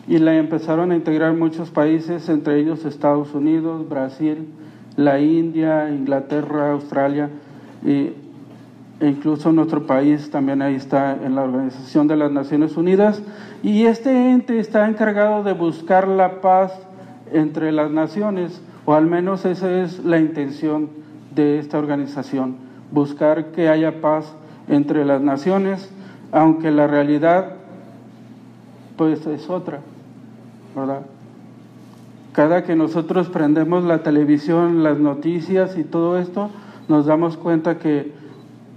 y 0.09 0.19
la 0.19 0.37
empezaron 0.37 0.91
a 0.91 0.97
integrar 0.97 1.35
muchos 1.35 1.71
países, 1.71 2.29
entre 2.29 2.59
ellos 2.59 2.85
Estados 2.85 3.35
Unidos, 3.35 3.89
Brasil, 3.89 4.49
la 4.97 5.21
India, 5.21 5.91
Inglaterra, 5.91 6.73
Australia, 6.73 7.31
y, 7.85 8.13
e 9.01 9.09
incluso 9.09 9.51
nuestro 9.53 9.87
país 9.87 10.31
también 10.31 10.63
ahí 10.63 10.75
está 10.75 11.17
en 11.25 11.35
la 11.35 11.43
Organización 11.43 12.07
de 12.07 12.17
las 12.17 12.31
Naciones 12.31 12.77
Unidas. 12.77 13.23
Y 13.63 13.85
este 13.85 14.31
ente 14.31 14.59
está 14.59 14.89
encargado 14.89 15.43
de 15.43 15.53
buscar 15.53 16.07
la 16.07 16.41
paz 16.41 16.73
entre 17.33 17.73
las 17.73 17.91
naciones, 17.91 18.61
o 18.85 18.95
al 18.95 19.07
menos 19.07 19.45
esa 19.45 19.83
es 19.83 20.05
la 20.05 20.19
intención 20.19 20.89
de 21.35 21.59
esta 21.59 21.79
organización, 21.79 22.57
buscar 22.91 23.47
que 23.47 23.69
haya 23.69 24.01
paz 24.01 24.35
entre 24.69 25.05
las 25.05 25.21
naciones, 25.21 25.91
aunque 26.31 26.71
la 26.71 26.87
realidad 26.87 27.57
pues 28.97 29.27
es 29.27 29.49
otra, 29.49 29.81
¿verdad? 30.75 31.03
Cada 32.33 32.65
que 32.65 32.75
nosotros 32.75 33.29
prendemos 33.29 33.85
la 33.85 34.03
televisión, 34.03 34.83
las 34.83 34.99
noticias 34.99 35.77
y 35.77 35.85
todo 35.85 36.19
esto, 36.19 36.51
nos 36.89 37.07
damos 37.07 37.37
cuenta 37.37 37.79
que, 37.79 38.13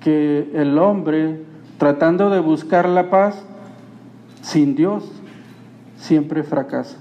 que 0.01 0.49
el 0.53 0.77
hombre, 0.77 1.41
tratando 1.77 2.29
de 2.29 2.39
buscar 2.39 2.87
la 2.89 3.09
paz 3.09 3.45
sin 4.41 4.75
Dios, 4.75 5.09
siempre 5.95 6.43
fracasa. 6.43 6.97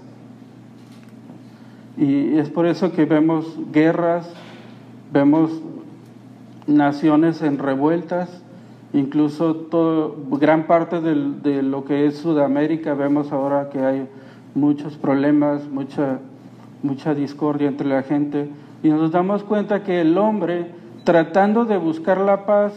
Y 1.97 2.39
es 2.39 2.49
por 2.51 2.67
eso 2.67 2.93
que 2.93 3.05
vemos 3.05 3.59
guerras, 3.73 4.33
vemos 5.13 5.51
naciones 6.67 7.43
en 7.43 7.59
revueltas, 7.59 8.43
incluso 8.93 9.55
todo, 9.55 10.17
gran 10.39 10.67
parte 10.67 11.01
del, 11.01 11.43
de 11.43 11.63
lo 11.63 11.85
que 11.85 12.07
es 12.07 12.19
Sudamérica, 12.19 12.95
vemos 12.95 13.33
ahora 13.33 13.71
que 13.71 13.81
hay 13.81 14.09
muchos 14.55 14.97
problemas, 14.97 15.69
mucha 15.69 16.21
mucha 16.85 17.15
discordia 17.15 17.67
entre 17.67 17.89
la 17.89 18.03
gente 18.03 18.49
y 18.83 18.91
nos 18.91 19.11
damos 19.11 19.43
cuenta 19.43 19.83
que 19.83 20.03
el 20.03 20.17
hombre 20.19 20.71
tratando 21.03 21.65
de 21.65 21.79
buscar 21.79 22.19
la 22.19 22.45
paz 22.45 22.75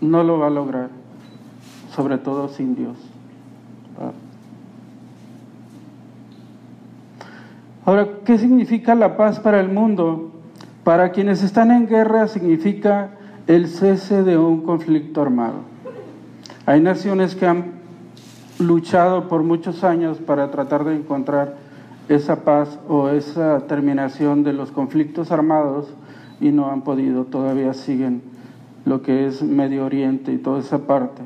no 0.00 0.22
lo 0.22 0.38
va 0.38 0.46
a 0.46 0.50
lograr, 0.50 0.88
sobre 1.94 2.18
todo 2.18 2.48
sin 2.48 2.76
Dios. 2.76 2.96
Ahora, 7.84 8.08
¿qué 8.24 8.38
significa 8.38 8.94
la 8.94 9.16
paz 9.16 9.40
para 9.40 9.60
el 9.60 9.68
mundo? 9.68 10.30
Para 10.84 11.10
quienes 11.10 11.42
están 11.42 11.70
en 11.72 11.88
guerra 11.88 12.28
significa 12.28 13.10
el 13.46 13.68
cese 13.68 14.22
de 14.22 14.38
un 14.38 14.62
conflicto 14.62 15.22
armado. 15.22 15.60
Hay 16.64 16.80
naciones 16.80 17.34
que 17.34 17.46
han 17.46 17.72
luchado 18.58 19.28
por 19.28 19.42
muchos 19.42 19.84
años 19.84 20.18
para 20.18 20.50
tratar 20.50 20.84
de 20.84 20.96
encontrar 20.96 21.56
esa 22.08 22.44
paz 22.44 22.78
o 22.88 23.08
esa 23.08 23.66
terminación 23.66 24.44
de 24.44 24.52
los 24.52 24.70
conflictos 24.70 25.32
armados 25.32 25.92
y 26.40 26.50
no 26.50 26.70
han 26.70 26.82
podido, 26.82 27.24
todavía 27.24 27.74
siguen 27.74 28.22
lo 28.84 29.02
que 29.02 29.26
es 29.26 29.42
Medio 29.42 29.84
Oriente 29.84 30.32
y 30.32 30.38
toda 30.38 30.60
esa 30.60 30.86
parte. 30.86 31.22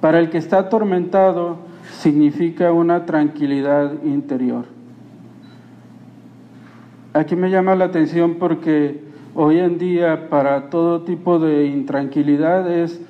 Para 0.00 0.20
el 0.20 0.28
que 0.30 0.38
está 0.38 0.58
atormentado 0.58 1.56
significa 2.00 2.72
una 2.72 3.06
tranquilidad 3.06 4.02
interior. 4.04 4.66
Aquí 7.14 7.34
me 7.34 7.50
llama 7.50 7.74
la 7.74 7.86
atención 7.86 8.34
porque 8.34 9.02
hoy 9.34 9.58
en 9.58 9.78
día 9.78 10.28
para 10.28 10.68
todo 10.68 11.02
tipo 11.02 11.38
de 11.38 11.66
intranquilidad 11.66 12.70
es 12.70 13.00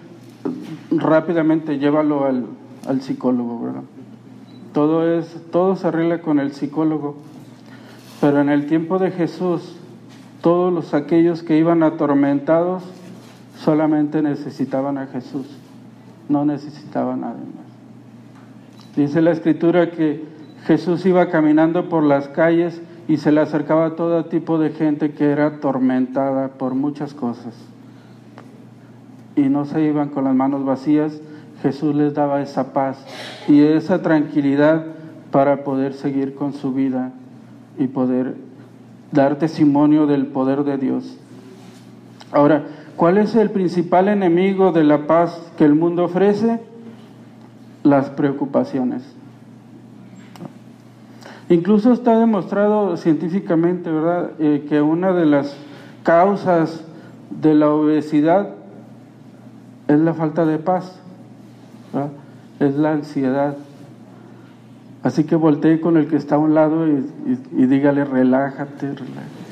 rápidamente 0.93 1.79
llévalo 1.79 2.25
al, 2.25 2.47
al 2.87 3.01
psicólogo, 3.03 3.61
¿verdad? 3.61 3.83
Todo, 4.73 5.19
es, 5.19 5.37
todo 5.51 5.77
se 5.77 5.89
arregla 5.89 6.21
con 6.21 6.39
el 6.39 6.53
psicólogo. 6.53 7.17
Pero 8.21 8.41
en 8.41 8.49
el 8.49 8.67
tiempo 8.67 8.99
de 8.99 9.11
Jesús, 9.11 9.77
todos 10.41 10.73
los 10.73 10.95
aquellos 10.95 11.43
que 11.43 11.59
iban 11.59 11.83
atormentados 11.83 12.83
solamente 13.57 14.23
necesitaban 14.23 14.99
a 14.99 15.07
Jesús, 15.07 15.47
no 16.29 16.45
necesitaban 16.45 17.25
a 17.25 17.29
nadie 17.29 17.41
más. 17.41 18.97
Dice 18.97 19.21
la 19.21 19.33
escritura 19.33 19.91
que 19.91 20.25
Jesús 20.65 21.05
iba 21.07 21.29
caminando 21.29 21.89
por 21.89 22.03
las 22.03 22.29
calles 22.29 22.81
y 23.09 23.19
se 23.19 23.31
le 23.31 23.41
acercaba 23.41 23.87
a 23.87 23.97
todo 23.97 24.25
tipo 24.25 24.59
de 24.59 24.71
gente 24.71 25.13
que 25.13 25.31
era 25.31 25.47
atormentada 25.47 26.49
por 26.49 26.75
muchas 26.75 27.15
cosas. 27.15 27.55
Y 29.37 29.43
no 29.43 29.65
se 29.65 29.83
iban 29.83 30.09
con 30.09 30.25
las 30.25 30.35
manos 30.35 30.65
vacías, 30.65 31.21
Jesús 31.67 31.97
les 31.97 32.15
daba 32.15 32.41
esa 32.43 32.73
paz 32.73 32.97
y 33.49 33.61
esa 33.61 34.01
tranquilidad 34.01 34.85
para 35.33 35.65
poder 35.65 35.95
seguir 35.95 36.37
con 36.37 36.53
su 36.53 36.73
vida 36.73 37.11
y 37.77 37.89
poder 37.89 38.37
dar 39.11 39.37
testimonio 39.37 40.07
del 40.07 40.27
poder 40.27 40.63
de 40.63 40.79
Dios. 40.79 41.19
Ahora, 42.31 42.67
¿cuál 42.95 43.19
es 43.19 43.35
el 43.35 43.51
principal 43.51 44.07
enemigo 44.07 44.71
de 44.71 44.85
la 44.85 45.09
paz 45.09 45.43
que 45.59 45.65
el 45.65 45.75
mundo 45.75 46.05
ofrece? 46.05 46.61
Las 47.83 48.11
preocupaciones. 48.11 49.03
Incluso 51.49 51.93
está 51.93 52.17
demostrado 52.17 52.97
científicamente, 52.97 53.91
¿verdad?, 53.91 54.31
eh, 54.39 54.67
que 54.69 54.83
una 54.83 55.13
de 55.13 55.27
las 55.27 55.57
causas 56.05 56.85
de 57.31 57.55
la 57.55 57.71
obesidad 57.71 58.51
es 59.89 59.99
la 59.99 60.15
falta 60.15 60.47
de 60.47 60.59
paz 60.59 61.01
es 62.61 62.75
la 62.77 62.93
ansiedad. 62.93 63.57
Así 65.03 65.25
que 65.25 65.37
voltee 65.37 65.81
con 65.81 65.97
el 65.97 66.09
que 66.09 66.17
está 66.17 66.35
a 66.35 66.39
un 66.39 66.55
lado 66.55 66.87
y, 66.89 67.67
dígale, 67.67 68.05
relájate, 68.05 68.89
relájate. 68.89 69.47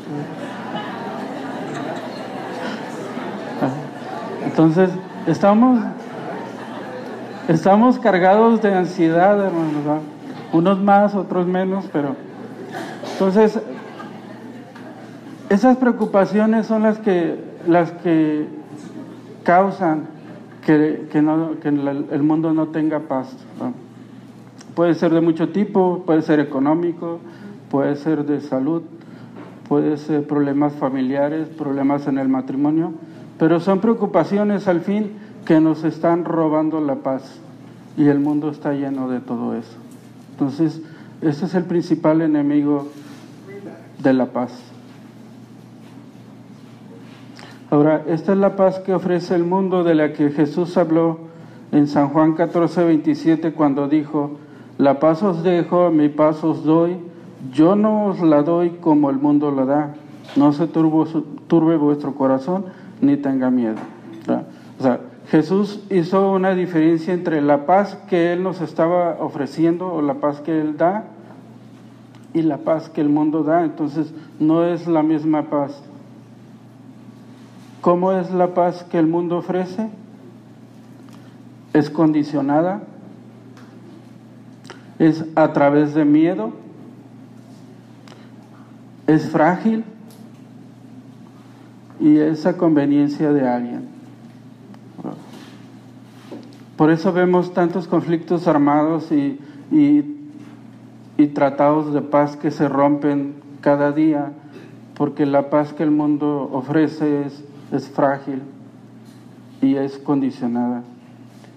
Entonces, 4.44 4.90
estamos, 5.26 5.80
estamos 7.49 7.99
cargados 7.99 8.62
de 8.62 8.75
ansiedad, 8.75 9.38
hermanos. 9.44 10.02
Unos 10.52 10.80
más, 10.80 11.14
otros 11.14 11.46
menos, 11.46 11.84
pero... 11.92 12.16
Entonces, 13.12 13.61
esas 15.49 15.76
preocupaciones 15.76 16.66
son 16.66 16.82
las 16.82 16.99
que, 16.99 17.38
las 17.66 17.92
que 17.92 18.49
causan 19.44 20.13
que, 20.64 21.06
el 21.12 22.23
mundo 22.23 22.52
no 22.52 22.68
tenga 22.68 23.00
paz. 23.00 23.37
Puede 24.75 24.94
ser 24.94 25.12
de 25.12 25.21
mucho 25.21 25.50
tipo, 25.50 26.02
puede 26.04 26.23
ser 26.23 26.40
económico, 26.40 27.21
puede 27.71 27.97
ser 27.97 28.25
de 28.25 28.40
salud, 28.40 28.83
puede 29.68 29.97
ser 29.97 30.26
problemas 30.26 30.73
familiares, 30.75 31.49
problemas 31.49 32.06
en 32.06 32.18
el 32.18 32.28
matrimonio, 32.28 32.92
pero 33.38 33.61
son 33.61 33.80
preocupaciones 33.80 34.68
al 34.68 34.80
fin 34.80 35.12
que 35.44 35.61
nos 35.61 35.85
están 35.85 36.25
robando 36.25 36.80
la 36.80 36.97
paz 36.97 37.40
y 37.97 38.06
el 38.06 38.18
mundo 38.18 38.50
está 38.50 38.73
lleno 38.73 39.09
de 39.09 39.21
todo 39.21 39.54
eso. 39.54 39.76
Entonces, 40.33 40.83
ese 41.21 41.44
es 41.44 41.54
el 41.54 41.64
principal 41.64 42.23
enemigo 42.23 42.88
de 44.02 44.12
la 44.12 44.26
paz. 44.26 44.74
Ahora, 47.75 48.04
esta 48.07 48.35
es 48.35 48.38
la 48.38 48.54
paz 48.54 48.78
que 48.78 48.95
ofrece 48.95 49.35
el 49.35 49.43
mundo 49.43 49.83
de 49.83 49.97
la 49.97 50.12
que 50.12 50.31
Jesús 50.31 50.76
habló 50.76 51.19
en 51.73 51.88
San 51.88 52.11
Juan 52.11 52.35
14, 52.35 52.85
27 52.85 53.52
cuando 53.52 53.88
dijo, 53.88 54.31
la 54.78 55.00
paz 55.00 55.25
os 55.25 55.43
dejo, 55.43 55.90
mi 55.90 56.09
paz 56.09 56.45
os 56.45 56.62
doy, 56.62 56.99
yo 57.52 57.75
no 57.75 58.07
os 58.07 58.21
la 58.21 58.45
doy 58.45 58.76
como 58.81 59.11
el 59.11 59.16
mundo 59.16 59.50
la 59.50 59.64
da, 59.64 59.95
no 60.37 60.52
se 60.52 60.69
turbe 60.69 61.76
vuestro 61.76 62.14
corazón 62.14 62.66
ni 63.00 63.16
tenga 63.16 63.50
miedo. 63.50 63.81
O 64.78 64.83
sea, 64.85 65.00
Jesús 65.26 65.83
hizo 65.90 66.31
una 66.31 66.54
diferencia 66.54 67.12
entre 67.12 67.43
la 67.43 67.66
paz 67.66 67.99
que 68.09 68.33
Él 68.35 68.45
nos 68.45 68.61
estaba 68.61 69.16
ofreciendo 69.19 69.93
o 69.93 70.00
la 70.00 70.14
paz 70.14 70.40
que 70.40 70.61
Él 70.61 70.76
da 70.76 71.07
y 72.35 72.43
la 72.43 72.59
paz 72.59 72.88
que 72.88 73.00
el 73.00 73.09
mundo 73.09 73.43
da. 73.43 73.64
Entonces, 73.64 74.14
no 74.38 74.64
es 74.64 74.87
la 74.87 75.02
misma 75.02 75.50
paz. 75.50 75.83
¿Cómo 77.85 78.12
es 78.12 78.31
la 78.31 78.55
paz 78.55 78.83
que 78.83 78.99
el 78.99 79.07
mundo 79.07 79.37
ofrece? 79.37 79.91
Es 81.75 81.91
condicionada, 81.91 82.81
es 84.99 85.26
a 85.35 85.53
través 85.53 85.93
de 85.93 86.07
miedo, 86.07 86.55
es 89.07 89.29
frágil 89.29 89.85
y 92.00 92.17
es 92.17 92.47
a 92.47 92.57
conveniencia 92.57 93.35
de 93.35 93.47
alguien. 93.47 93.87
Por 96.79 96.91
eso 96.91 97.12
vemos 97.12 97.53
tantos 97.53 97.87
conflictos 97.87 98.49
armados 98.49 99.12
y, 99.12 99.38
y, 99.71 101.26
tratados 101.35 101.93
de 101.93 102.00
paz 102.00 102.38
que 102.38 102.50
se 102.50 102.67
rompen 102.67 103.35
cada 103.61 103.93
día, 103.93 104.33
porque 104.95 105.26
la 105.26 105.50
paz 105.50 105.75
que 105.75 105.83
el 105.83 105.91
mundo 105.91 106.49
ofrece 106.50 107.26
es, 107.26 107.45
es 107.76 107.88
frágil 107.88 108.43
y 109.61 109.76
es 109.76 109.99
condicionada. 109.99 110.83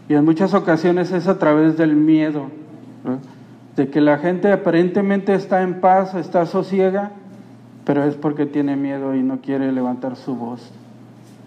Y 0.10 0.14
en 0.14 0.26
muchas 0.26 0.54
ocasiones 0.54 1.12
es 1.12 1.28
a 1.28 1.38
través 1.38 1.78
del 1.78 1.96
miedo, 1.96 2.46
de 3.76 3.90
que 3.90 4.02
la 4.02 4.18
gente 4.18 4.52
aparentemente 4.52 5.34
está 5.34 5.62
en 5.62 5.82
paz, 5.82 6.16
está 6.16 6.46
sosiega, 6.46 7.12
pero 7.86 8.04
es 8.04 8.16
porque 8.16 8.46
tiene 8.46 8.76
miedo 8.76 9.16
y 9.16 9.24
no 9.24 9.42
quiere 9.42 9.72
levantar 9.72 10.16
su 10.16 10.36
voz. 10.36 10.72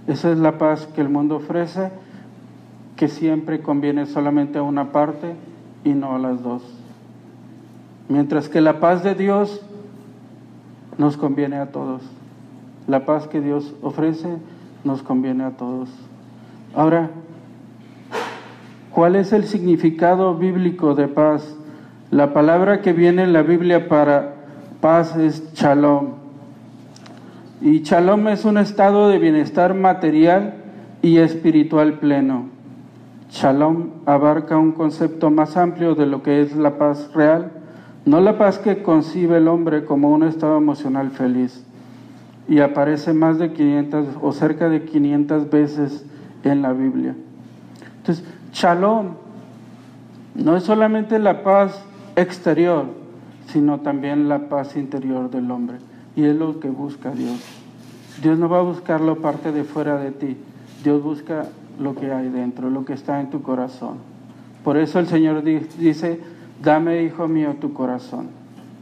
Esa 0.06 0.30
es 0.30 0.38
la 0.38 0.58
paz 0.58 0.86
que 0.94 1.00
el 1.00 1.08
mundo 1.08 1.36
ofrece 1.36 1.90
que 2.96 3.08
siempre 3.08 3.60
conviene 3.60 4.06
solamente 4.06 4.58
a 4.58 4.62
una 4.62 4.92
parte 4.92 5.34
y 5.84 5.94
no 5.94 6.14
a 6.14 6.18
las 6.18 6.42
dos. 6.42 6.62
Mientras 8.08 8.48
que 8.48 8.60
la 8.60 8.80
paz 8.80 9.02
de 9.02 9.14
Dios 9.14 9.62
nos 10.98 11.16
conviene 11.16 11.56
a 11.56 11.72
todos. 11.72 12.02
La 12.86 13.06
paz 13.06 13.26
que 13.26 13.40
Dios 13.40 13.74
ofrece 13.82 14.28
nos 14.84 15.02
conviene 15.02 15.44
a 15.44 15.50
todos. 15.50 15.88
Ahora, 16.74 17.10
¿cuál 18.90 19.16
es 19.16 19.32
el 19.32 19.44
significado 19.44 20.36
bíblico 20.36 20.94
de 20.94 21.08
paz? 21.08 21.56
La 22.10 22.32
palabra 22.32 22.80
que 22.80 22.92
viene 22.92 23.22
en 23.22 23.32
la 23.32 23.42
Biblia 23.42 23.88
para 23.88 24.34
paz 24.80 25.16
es 25.16 25.52
shalom. 25.54 26.14
Y 27.60 27.82
shalom 27.82 28.28
es 28.28 28.44
un 28.44 28.58
estado 28.58 29.08
de 29.08 29.18
bienestar 29.18 29.74
material 29.74 30.54
y 31.02 31.18
espiritual 31.18 31.98
pleno. 31.98 32.46
Shalom 33.30 33.90
abarca 34.06 34.56
un 34.56 34.72
concepto 34.72 35.30
más 35.30 35.56
amplio 35.56 35.94
de 35.94 36.06
lo 36.06 36.22
que 36.22 36.42
es 36.42 36.56
la 36.56 36.78
paz 36.78 37.12
real, 37.14 37.52
no 38.04 38.20
la 38.20 38.38
paz 38.38 38.58
que 38.58 38.82
concibe 38.82 39.36
el 39.36 39.46
hombre 39.46 39.84
como 39.84 40.10
un 40.10 40.24
estado 40.24 40.56
emocional 40.56 41.10
feliz. 41.10 41.64
Y 42.48 42.60
aparece 42.60 43.12
más 43.12 43.38
de 43.38 43.52
500 43.52 44.08
o 44.20 44.32
cerca 44.32 44.68
de 44.68 44.84
500 44.84 45.50
veces 45.50 46.04
en 46.42 46.62
la 46.62 46.72
Biblia. 46.72 47.14
Entonces, 47.98 48.24
Shalom 48.52 49.14
no 50.34 50.56
es 50.56 50.64
solamente 50.64 51.18
la 51.18 51.42
paz 51.42 51.82
exterior, 52.16 52.86
sino 53.46 53.80
también 53.80 54.28
la 54.28 54.48
paz 54.48 54.76
interior 54.76 55.30
del 55.30 55.50
hombre. 55.50 55.78
Y 56.16 56.24
es 56.24 56.36
lo 56.36 56.60
que 56.60 56.68
busca 56.68 57.10
Dios. 57.12 57.40
Dios 58.22 58.38
no 58.38 58.48
va 58.48 58.58
a 58.58 58.62
buscar 58.62 59.00
la 59.00 59.14
parte 59.14 59.52
de 59.52 59.64
fuera 59.64 59.98
de 59.98 60.10
ti. 60.10 60.36
Dios 60.82 61.02
busca 61.02 61.46
lo 61.78 61.94
que 61.94 62.12
hay 62.12 62.28
dentro, 62.28 62.70
lo 62.70 62.84
que 62.84 62.92
está 62.92 63.20
en 63.20 63.30
tu 63.30 63.42
corazón. 63.42 63.98
Por 64.64 64.76
eso 64.76 64.98
el 64.98 65.06
Señor 65.06 65.42
dice, 65.42 66.20
dame, 66.62 67.02
hijo 67.02 67.28
mío, 67.28 67.56
tu 67.60 67.72
corazón. 67.72 68.28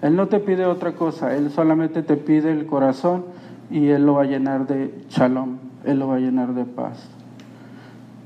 Él 0.02 0.16
no 0.16 0.26
te 0.28 0.40
pide 0.40 0.66
otra 0.66 0.92
cosa, 0.92 1.36
Él 1.36 1.50
solamente 1.50 2.02
te 2.02 2.16
pide 2.16 2.52
el 2.52 2.66
corazón 2.66 3.24
y 3.70 3.88
Él 3.88 4.06
lo 4.06 4.14
va 4.14 4.22
a 4.22 4.26
llenar 4.26 4.66
de 4.66 5.04
shalom, 5.10 5.58
Él 5.84 5.98
lo 5.98 6.08
va 6.08 6.16
a 6.16 6.20
llenar 6.20 6.54
de 6.54 6.64
paz. 6.64 7.08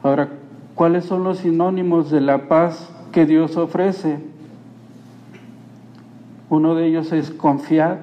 Ahora, 0.03 0.29
¿cuáles 0.75 1.05
son 1.05 1.25
los 1.25 1.39
sinónimos 1.39 2.11
de 2.11 2.21
la 2.21 2.49
paz 2.49 2.91
que 3.13 3.27
Dios 3.27 3.57
ofrece? 3.57 4.19
Uno 6.49 6.75
de 6.75 6.87
ellos 6.87 7.13
es 7.13 7.31
confiar, 7.31 8.01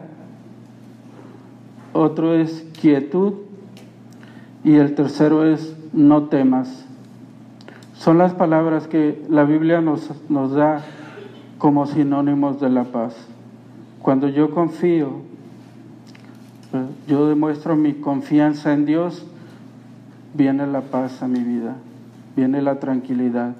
otro 1.94 2.34
es 2.34 2.66
quietud 2.80 3.34
y 4.64 4.76
el 4.76 4.96
tercero 4.96 5.46
es 5.46 5.76
no 5.94 6.24
temas. 6.24 6.86
Son 7.94 8.18
las 8.18 8.34
palabras 8.34 8.88
que 8.88 9.22
la 9.30 9.44
Biblia 9.44 9.82
nos, 9.82 10.10
nos 10.30 10.54
da 10.54 10.82
como 11.58 11.86
sinónimos 11.86 12.60
de 12.60 12.70
la 12.70 12.86
paz. 12.86 13.16
Cuando 14.02 14.30
yo 14.30 14.52
confío, 14.52 15.30
yo 17.10 17.28
demuestro 17.28 17.76
mi 17.76 17.94
confianza 17.94 18.72
en 18.72 18.86
Dios, 18.86 19.26
viene 20.36 20.68
la 20.68 20.82
paz 20.82 21.24
a 21.24 21.28
mi 21.28 21.40
vida, 21.40 21.76
viene 22.36 22.62
la 22.62 22.80
tranquilidad. 22.80 23.56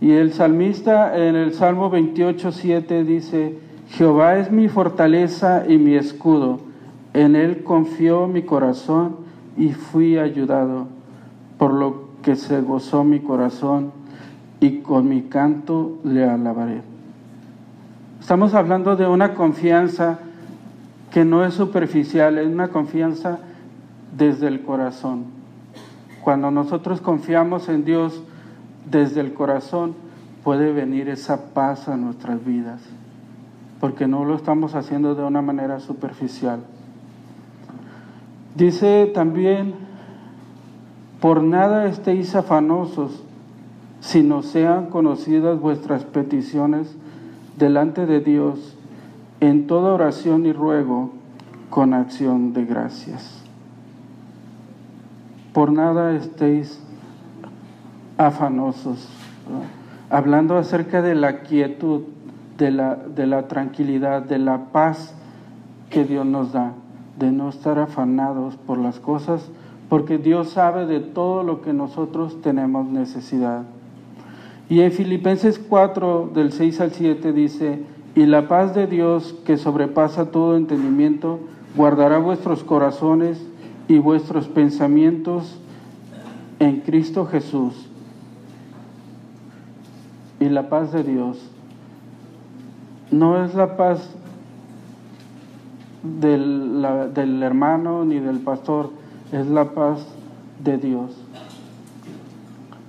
Y 0.00 0.12
el 0.12 0.34
salmista 0.34 1.16
en 1.16 1.36
el 1.36 1.54
Salmo 1.54 1.88
28, 1.88 2.52
7 2.52 3.04
dice, 3.04 3.58
Jehová 3.88 4.36
es 4.36 4.52
mi 4.52 4.68
fortaleza 4.68 5.64
y 5.66 5.78
mi 5.78 5.94
escudo, 5.94 6.60
en 7.14 7.34
él 7.34 7.64
confió 7.64 8.28
mi 8.28 8.42
corazón 8.42 9.16
y 9.56 9.70
fui 9.70 10.18
ayudado 10.18 10.86
por 11.56 11.72
lo 11.72 12.10
que 12.22 12.36
se 12.36 12.60
gozó 12.60 13.04
mi 13.04 13.20
corazón 13.20 13.92
y 14.60 14.80
con 14.80 15.08
mi 15.08 15.22
canto 15.22 15.98
le 16.04 16.28
alabaré. 16.28 16.82
Estamos 18.20 18.52
hablando 18.52 18.96
de 18.96 19.06
una 19.06 19.32
confianza 19.32 20.18
que 21.16 21.24
no 21.24 21.46
es 21.46 21.54
superficial, 21.54 22.36
es 22.36 22.46
una 22.46 22.68
confianza 22.68 23.38
desde 24.18 24.48
el 24.48 24.60
corazón. 24.60 25.24
Cuando 26.22 26.50
nosotros 26.50 27.00
confiamos 27.00 27.70
en 27.70 27.86
Dios 27.86 28.22
desde 28.90 29.22
el 29.22 29.32
corazón, 29.32 29.94
puede 30.44 30.74
venir 30.74 31.08
esa 31.08 31.54
paz 31.54 31.88
a 31.88 31.96
nuestras 31.96 32.44
vidas, 32.44 32.82
porque 33.80 34.06
no 34.06 34.26
lo 34.26 34.34
estamos 34.34 34.74
haciendo 34.74 35.14
de 35.14 35.22
una 35.24 35.40
manera 35.40 35.80
superficial. 35.80 36.60
Dice 38.54 39.10
también 39.14 39.72
por 41.22 41.42
nada 41.42 41.86
estéis 41.86 42.34
afanosos, 42.34 43.22
sino 44.00 44.42
sean 44.42 44.90
conocidas 44.90 45.58
vuestras 45.58 46.04
peticiones 46.04 46.94
delante 47.56 48.04
de 48.04 48.20
Dios 48.20 48.75
en 49.40 49.66
toda 49.66 49.92
oración 49.92 50.46
y 50.46 50.52
ruego 50.52 51.10
con 51.70 51.94
acción 51.94 52.52
de 52.52 52.64
gracias. 52.64 53.42
Por 55.52 55.72
nada 55.72 56.14
estéis 56.14 56.80
afanosos, 58.18 59.08
hablando 60.10 60.56
acerca 60.58 61.02
de 61.02 61.14
la 61.14 61.40
quietud, 61.40 62.02
de 62.58 62.70
la, 62.70 62.94
de 62.94 63.26
la 63.26 63.48
tranquilidad, 63.48 64.22
de 64.22 64.38
la 64.38 64.66
paz 64.66 65.14
que 65.90 66.04
Dios 66.04 66.26
nos 66.26 66.52
da, 66.52 66.72
de 67.18 67.32
no 67.32 67.48
estar 67.48 67.78
afanados 67.78 68.56
por 68.56 68.78
las 68.78 68.98
cosas 69.00 69.50
porque 69.88 70.18
Dios 70.18 70.50
sabe 70.50 70.86
de 70.86 71.00
todo 71.00 71.42
lo 71.42 71.62
que 71.62 71.72
nosotros 71.72 72.40
tenemos 72.42 72.86
necesidad. 72.86 73.62
Y 74.68 74.80
en 74.80 74.90
Filipenses 74.90 75.60
4, 75.60 76.30
del 76.34 76.52
6 76.52 76.80
al 76.80 76.90
7 76.90 77.32
dice, 77.32 77.84
y 78.16 78.24
la 78.24 78.48
paz 78.48 78.74
de 78.74 78.86
Dios 78.86 79.34
que 79.44 79.58
sobrepasa 79.58 80.30
todo 80.30 80.56
entendimiento, 80.56 81.38
guardará 81.76 82.16
vuestros 82.16 82.64
corazones 82.64 83.38
y 83.88 83.98
vuestros 83.98 84.48
pensamientos 84.48 85.58
en 86.58 86.80
Cristo 86.80 87.26
Jesús. 87.26 87.74
Y 90.40 90.48
la 90.48 90.70
paz 90.70 90.92
de 90.92 91.04
Dios 91.04 91.38
no 93.10 93.44
es 93.44 93.54
la 93.54 93.76
paz 93.76 94.08
del, 96.02 96.86
del 97.12 97.42
hermano 97.42 98.06
ni 98.06 98.18
del 98.18 98.38
pastor, 98.38 98.90
es 99.30 99.46
la 99.46 99.72
paz 99.72 100.06
de 100.64 100.78
Dios. 100.78 101.10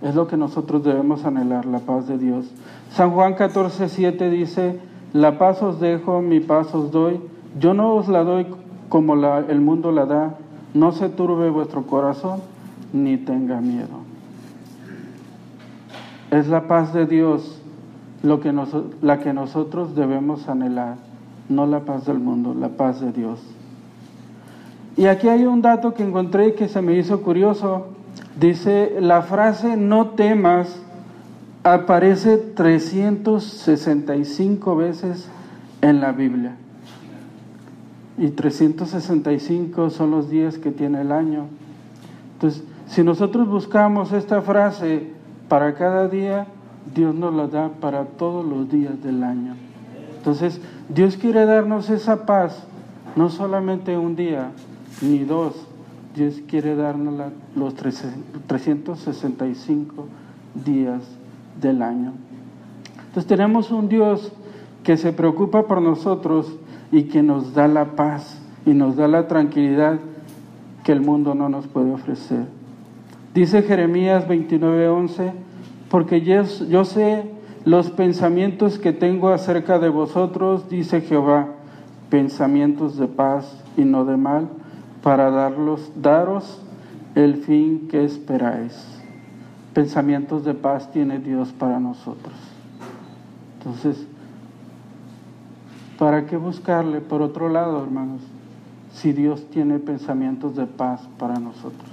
Es 0.02 0.16
lo 0.16 0.28
que 0.28 0.38
nosotros 0.38 0.86
debemos 0.86 1.26
anhelar, 1.26 1.66
la 1.66 1.80
paz 1.80 2.08
de 2.08 2.18
Dios. 2.18 2.46
San 2.92 3.12
Juan 3.12 3.34
14, 3.34 3.90
7 3.90 4.30
dice, 4.30 4.80
la 5.18 5.40
paz 5.40 5.64
os 5.64 5.80
dejo, 5.80 6.22
mi 6.22 6.40
paz 6.40 6.74
os 6.76 6.92
doy. 6.92 7.20
Yo 7.60 7.74
no 7.74 7.96
os 7.96 8.08
la 8.08 8.24
doy 8.24 8.46
como 8.88 9.16
el 9.16 9.62
mundo 9.62 9.92
la 9.92 10.06
da. 10.06 10.36
no 10.74 10.92
se 10.92 11.10
turbe 11.10 11.50
vuestro 11.50 11.88
corazón 11.88 12.42
ni 12.94 13.18
tenga 13.18 13.60
miedo. 13.60 14.06
Es 16.30 16.48
la 16.48 16.68
paz 16.68 16.94
de 16.94 17.08
Dios 17.08 17.62
lo 18.22 18.40
que 18.40 18.54
la 19.02 19.20
que 19.20 19.34
nosotros 19.34 19.96
debemos 19.96 20.48
anhelar, 20.50 20.98
no 21.50 21.66
la 21.66 21.80
paz 21.80 22.06
del 22.06 22.20
mundo, 22.20 22.54
la 22.54 22.70
paz 22.70 23.02
de 23.02 23.12
Dios. 23.12 23.40
Y 24.98 25.06
aquí 25.06 25.30
hay 25.30 25.46
un 25.46 25.62
dato 25.62 25.94
que 25.94 26.04
encontré 26.04 26.54
que 26.54 26.68
se 26.68 26.82
me 26.82 26.96
hizo 26.96 27.22
curioso. 27.22 27.88
Dice, 28.40 28.98
la 29.00 29.22
frase 29.24 29.78
no 29.78 30.10
temas 30.10 30.80
aparece 31.64 32.38
365 32.38 34.76
veces 34.76 35.28
en 35.82 36.02
la 36.02 36.12
Biblia. 36.12 36.56
Y 38.18 38.30
365 38.30 39.90
son 39.90 40.12
los 40.12 40.30
días 40.30 40.58
que 40.58 40.72
tiene 40.72 41.02
el 41.02 41.12
año. 41.12 41.48
Entonces, 42.34 42.64
si 42.88 43.04
nosotros 43.04 43.48
buscamos 43.48 44.12
esta 44.12 44.42
frase 44.42 45.12
para 45.50 45.76
cada 45.76 46.08
día, 46.08 46.48
Dios 46.96 47.14
nos 47.14 47.34
la 47.34 47.48
da 47.48 47.70
para 47.70 48.06
todos 48.06 48.46
los 48.46 48.70
días 48.70 49.04
del 49.04 49.24
año. 49.24 49.56
Entonces, 50.18 50.62
Dios 50.90 51.18
quiere 51.18 51.46
darnos 51.46 51.90
esa 51.90 52.26
paz, 52.26 52.64
no 53.16 53.30
solamente 53.30 53.98
un 53.98 54.16
día, 54.16 54.52
ni 55.02 55.20
dos. 55.20 55.54
Dios 56.16 56.42
quiere 56.48 56.76
darnos 56.76 57.32
los 57.56 57.76
365 57.76 60.08
días 60.66 61.17
del 61.60 61.82
año. 61.82 62.14
Entonces 63.08 63.26
tenemos 63.26 63.72
un 63.72 63.90
Dios 63.90 64.32
que 64.84 64.98
se 64.98 65.14
preocupa 65.14 65.68
por 65.68 65.82
nosotros 65.82 66.56
y 66.92 67.04
que 67.04 67.24
nos 67.24 67.54
da 67.54 67.68
la 67.68 67.96
paz 67.96 68.42
y 68.66 68.74
nos 68.74 68.96
da 68.96 69.08
la 69.08 69.28
tranquilidad 69.28 70.00
que 70.84 70.92
el 70.92 71.02
mundo 71.02 71.36
no 71.36 71.50
nos 71.50 71.68
puede 71.68 71.92
ofrecer. 71.92 72.46
Dice 73.34 73.64
Jeremías 73.64 74.28
29:11, 74.28 75.34
porque 75.90 76.22
yo, 76.22 76.44
yo 76.70 76.86
sé 76.86 77.30
los 77.66 77.90
pensamientos 77.92 78.80
que 78.80 78.94
tengo 78.94 79.30
acerca 79.30 79.80
de 79.80 79.90
vosotros, 79.90 80.70
dice 80.70 81.02
Jehová, 81.02 81.48
pensamientos 82.10 82.98
de 82.98 83.08
paz 83.08 83.64
y 83.76 83.84
no 83.84 84.06
de 84.06 84.16
mal, 84.16 84.48
para 85.04 85.30
darlos, 85.32 85.92
daros 85.96 86.62
el 87.16 87.38
fin 87.38 87.88
que 87.90 88.04
esperáis 88.06 88.97
pensamientos 89.78 90.44
de 90.44 90.56
paz 90.56 90.92
tiene 90.92 91.20
Dios 91.20 91.50
para 91.50 91.80
nosotros. 91.80 92.34
Entonces, 93.60 94.08
¿para 96.00 96.26
qué 96.26 96.36
buscarle 96.36 97.00
por 97.00 97.22
otro 97.22 97.48
lado, 97.48 97.84
hermanos? 97.84 98.22
Si 98.92 99.14
Dios 99.14 99.48
tiene 99.52 99.78
pensamientos 99.78 100.56
de 100.56 100.66
paz 100.66 101.08
para 101.20 101.36
nosotros. 101.36 101.88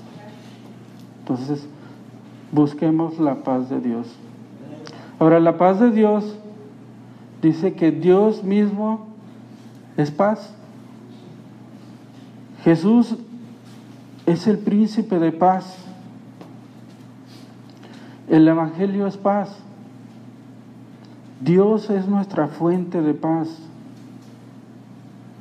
Entonces, 1.18 1.68
busquemos 2.52 3.18
la 3.18 3.42
paz 3.42 3.68
de 3.68 3.78
Dios. 3.80 4.06
Ahora, 5.18 5.38
la 5.38 5.58
paz 5.58 5.78
de 5.78 5.90
Dios 5.90 6.38
dice 7.42 7.74
que 7.74 7.90
Dios 7.90 8.42
mismo 8.42 9.08
es 9.98 10.10
paz. 10.10 10.54
Jesús 12.62 13.16
es 14.24 14.46
el 14.46 14.56
príncipe 14.56 15.18
de 15.18 15.32
paz. 15.32 15.84
El 18.28 18.48
Evangelio 18.48 19.06
es 19.06 19.16
paz. 19.16 19.54
Dios 21.40 21.90
es 21.90 22.08
nuestra 22.08 22.48
fuente 22.48 23.02
de 23.02 23.14
paz. 23.14 23.48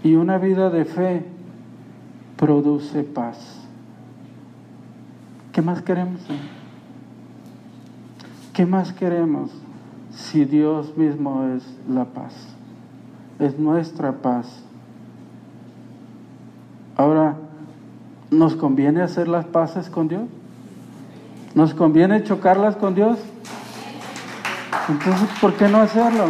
Y 0.03 0.15
una 0.15 0.37
vida 0.37 0.69
de 0.69 0.83
fe 0.85 1.25
produce 2.35 3.03
paz. 3.03 3.37
¿Qué 5.53 5.61
más 5.61 5.81
queremos? 5.81 6.19
¿Qué 8.53 8.65
más 8.65 8.91
queremos 8.91 9.51
si 10.11 10.45
Dios 10.45 10.97
mismo 10.97 11.45
es 11.55 11.63
la 11.87 12.05
paz? 12.05 12.33
Es 13.39 13.57
nuestra 13.57 14.11
paz. 14.11 14.63
Ahora, 16.97 17.35
¿nos 18.29 18.55
conviene 18.55 19.01
hacer 19.01 19.27
las 19.27 19.45
paces 19.45 19.89
con 19.89 20.07
Dios? 20.07 20.23
¿Nos 21.55 21.73
conviene 21.75 22.23
chocarlas 22.23 22.75
con 22.75 22.95
Dios? 22.95 23.19
Entonces, 24.89 25.29
¿por 25.39 25.53
qué 25.53 25.67
no 25.67 25.79
hacerlo? 25.79 26.25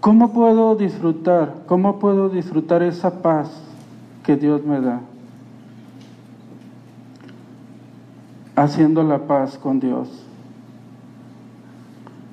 ¿Cómo 0.00 0.32
puedo 0.32 0.74
disfrutar? 0.74 1.54
¿Cómo 1.66 2.00
puedo 2.00 2.28
disfrutar 2.28 2.82
esa 2.82 3.22
paz 3.22 3.48
que 4.24 4.34
Dios 4.34 4.64
me 4.64 4.80
da? 4.80 5.00
Haciendo 8.56 9.04
la 9.04 9.18
paz 9.18 9.56
con 9.56 9.78
Dios. 9.78 10.08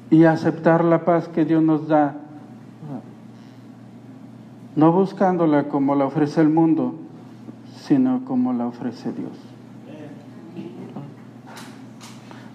Y 0.09 0.23
aceptar 0.23 0.83
la 0.83 1.05
paz 1.05 1.27
que 1.27 1.45
Dios 1.45 1.61
nos 1.61 1.87
da 1.87 2.15
no 4.77 4.91
buscándola 4.91 5.69
como 5.69 5.95
la 5.95 6.05
ofrece 6.05 6.39
el 6.39 6.49
mundo, 6.49 6.93
sino 7.81 8.23
como 8.25 8.53
la 8.53 8.67
ofrece 8.67 9.11
Dios. 9.11 9.31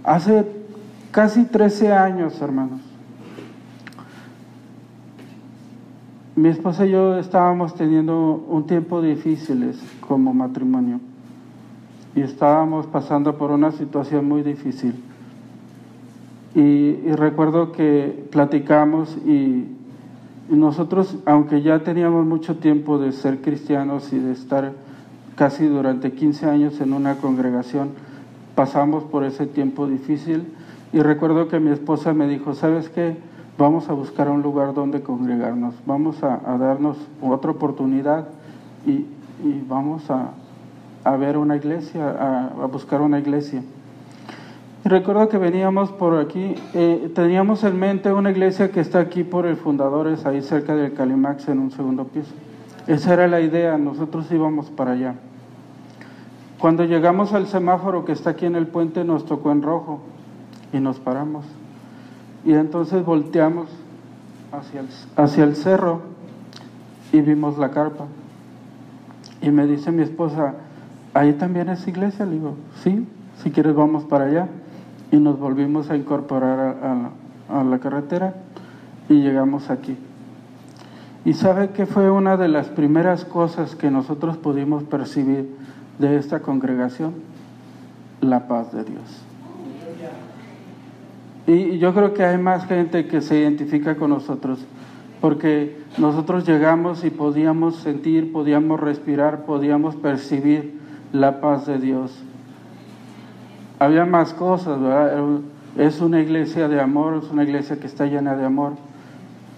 Hace 0.05 0.47
casi 1.11 1.45
13 1.45 1.93
años, 1.93 2.41
hermanos, 2.41 2.81
mi 6.37 6.49
esposa 6.49 6.87
y 6.87 6.93
yo 6.93 7.19
estábamos 7.19 7.75
teniendo 7.75 8.45
un 8.49 8.69
tiempo 8.69 9.03
difíciles 9.03 9.83
como 10.07 10.33
matrimonio 10.33 11.01
y 12.15 12.21
estábamos 12.21 12.87
pasando 12.87 13.37
por 13.37 13.51
una 13.51 13.73
situación 13.73 14.29
muy 14.29 14.43
difícil. 14.43 14.95
Y, 16.55 16.61
y 16.61 17.13
recuerdo 17.17 17.73
que 17.73 18.29
platicamos 18.31 19.17
y 19.27 19.82
nosotros, 20.49 21.17
aunque 21.25 21.63
ya 21.63 21.81
teníamos 21.81 22.27
mucho 22.27 22.57
tiempo 22.57 22.99
de 22.99 23.13
ser 23.13 23.41
cristianos 23.41 24.13
y 24.13 24.19
de 24.19 24.33
estar 24.33 24.73
casi 25.37 25.67
durante 25.67 26.13
15 26.13 26.47
años 26.47 26.81
en 26.81 26.93
una 26.93 27.17
congregación, 27.17 27.91
pasamos 28.55 29.05
por 29.05 29.25
ese 29.25 29.47
tiempo 29.47 29.87
difícil 29.87 30.47
y 30.93 31.01
recuerdo 31.01 31.49
que 31.49 31.59
mi 31.59 31.71
esposa 31.71 32.13
me 32.13 32.29
dijo, 32.29 32.55
¿sabes 32.55 32.89
qué? 32.89 33.17
Vamos 33.57 33.89
a 33.89 33.93
buscar 33.93 34.29
un 34.29 34.43
lugar 34.43 34.75
donde 34.75 35.03
congregarnos, 35.03 35.75
vamos 35.87 36.23
a, 36.23 36.39
darnos 36.59 36.97
otra 37.21 37.51
oportunidad 37.51 38.29
y, 38.87 39.07
vamos 39.69 40.05
a, 40.11 41.17
ver 41.17 41.37
una 41.37 41.57
iglesia, 41.57 42.51
a 42.61 42.67
buscar 42.67 43.01
una 43.01 43.19
iglesia. 43.19 43.63
Recuerdo 44.93 45.27
que 45.31 45.39
veníamos 45.39 45.91
por 45.91 46.21
aquí, 46.21 46.55
eh, 46.75 47.11
teníamos 47.15 47.65
en 47.65 47.81
mente 47.81 48.13
una 48.13 48.31
iglesia 48.31 48.71
que 48.71 48.81
está 48.81 48.99
aquí 48.99 49.25
por 49.25 49.47
el 49.47 49.57
Fundadores, 49.57 50.27
ahí 50.27 50.43
cerca 50.43 50.77
del 50.77 50.93
Calimax, 50.93 51.49
en 51.49 51.61
un 51.61 51.71
segundo 51.71 52.05
piso. 52.05 52.35
Esa 52.87 53.15
era 53.15 53.27
la 53.27 53.41
idea, 53.41 53.79
nosotros 53.79 54.31
íbamos 54.31 54.69
para 54.69 54.93
allá. 54.93 55.15
Cuando 56.59 56.85
llegamos 56.85 57.33
al 57.33 57.47
semáforo 57.47 58.05
que 58.05 58.13
está 58.13 58.29
aquí 58.29 58.45
en 58.45 58.55
el 58.55 58.67
puente, 58.67 59.03
nos 59.03 59.25
tocó 59.25 59.51
en 59.51 59.63
rojo 59.63 60.01
y 60.75 60.79
nos 60.79 61.01
paramos. 61.01 61.47
Y 62.45 62.53
entonces 62.53 63.03
volteamos 63.03 63.71
hacia 64.53 64.81
el, 64.81 64.89
hacia 65.17 65.45
el 65.45 65.57
cerro 65.57 66.03
y 67.15 67.23
vimos 67.23 67.57
la 67.57 67.71
carpa. 67.71 68.05
Y 69.41 69.51
me 69.53 69.67
dice 69.67 69.91
mi 69.91 70.03
esposa, 70.03 70.53
¿ahí 71.15 71.33
también 71.33 71.71
es 71.71 71.89
iglesia? 71.89 72.27
Le 72.27 72.33
digo, 72.33 72.57
sí, 72.83 73.09
si 73.43 73.51
quieres 73.51 73.75
vamos 73.75 74.05
para 74.05 74.27
allá 74.27 74.49
y 75.13 75.19
nos 75.19 75.39
volvimos 75.39 75.91
a 75.91 75.97
incorporar 75.97 77.13
a, 77.49 77.63
la 77.63 77.79
carretera 77.79 78.35
y 79.11 79.21
llegamos 79.21 79.69
aquí. 79.69 79.95
Y 81.25 81.35
sabe 81.35 81.69
que 81.69 81.85
fue 81.85 82.11
una 82.11 82.39
de 82.39 82.49
las 82.49 82.69
primeras 82.69 83.27
cosas 83.27 83.77
que 83.77 83.91
nosotros 83.91 84.39
pudimos 84.39 84.83
percibir 84.85 85.55
de 85.99 86.17
esta 86.17 86.41
congregación, 86.41 87.13
la 88.23 88.49
paz 88.49 88.73
de 88.73 88.85
Dios. 88.85 89.23
Y 91.47 91.79
yo 91.79 91.93
creo 91.93 92.15
que 92.15 92.25
hay 92.25 92.39
más 92.39 92.65
gente 92.67 93.07
que 93.07 93.21
se 93.21 93.39
identifica 93.39 93.97
con 93.97 94.11
nosotros, 94.11 94.65
porque 95.21 95.77
nosotros 95.99 96.47
llegamos 96.47 97.05
y 97.05 97.11
podíamos 97.11 97.77
sentir, 97.77 98.33
podíamos 98.33 98.81
respirar, 98.81 99.45
podíamos 99.45 99.95
percibir 99.95 100.81
la 101.13 101.43
paz 101.43 101.67
de 101.67 101.79
Dios 101.79 102.25
había 103.85 104.05
más 104.05 104.35
cosas, 104.35 104.81
¿verdad? 104.81 105.13
Es 105.77 106.01
una 106.01 106.21
iglesia 106.21 106.69
de 106.69 106.81
amor, 106.81 107.21
es 107.25 107.31
una 107.31 107.45
iglesia 107.45 107.79
que 107.79 107.87
está 107.87 108.07
llena 108.07 108.37
de 108.37 108.45
amor, 108.45 108.73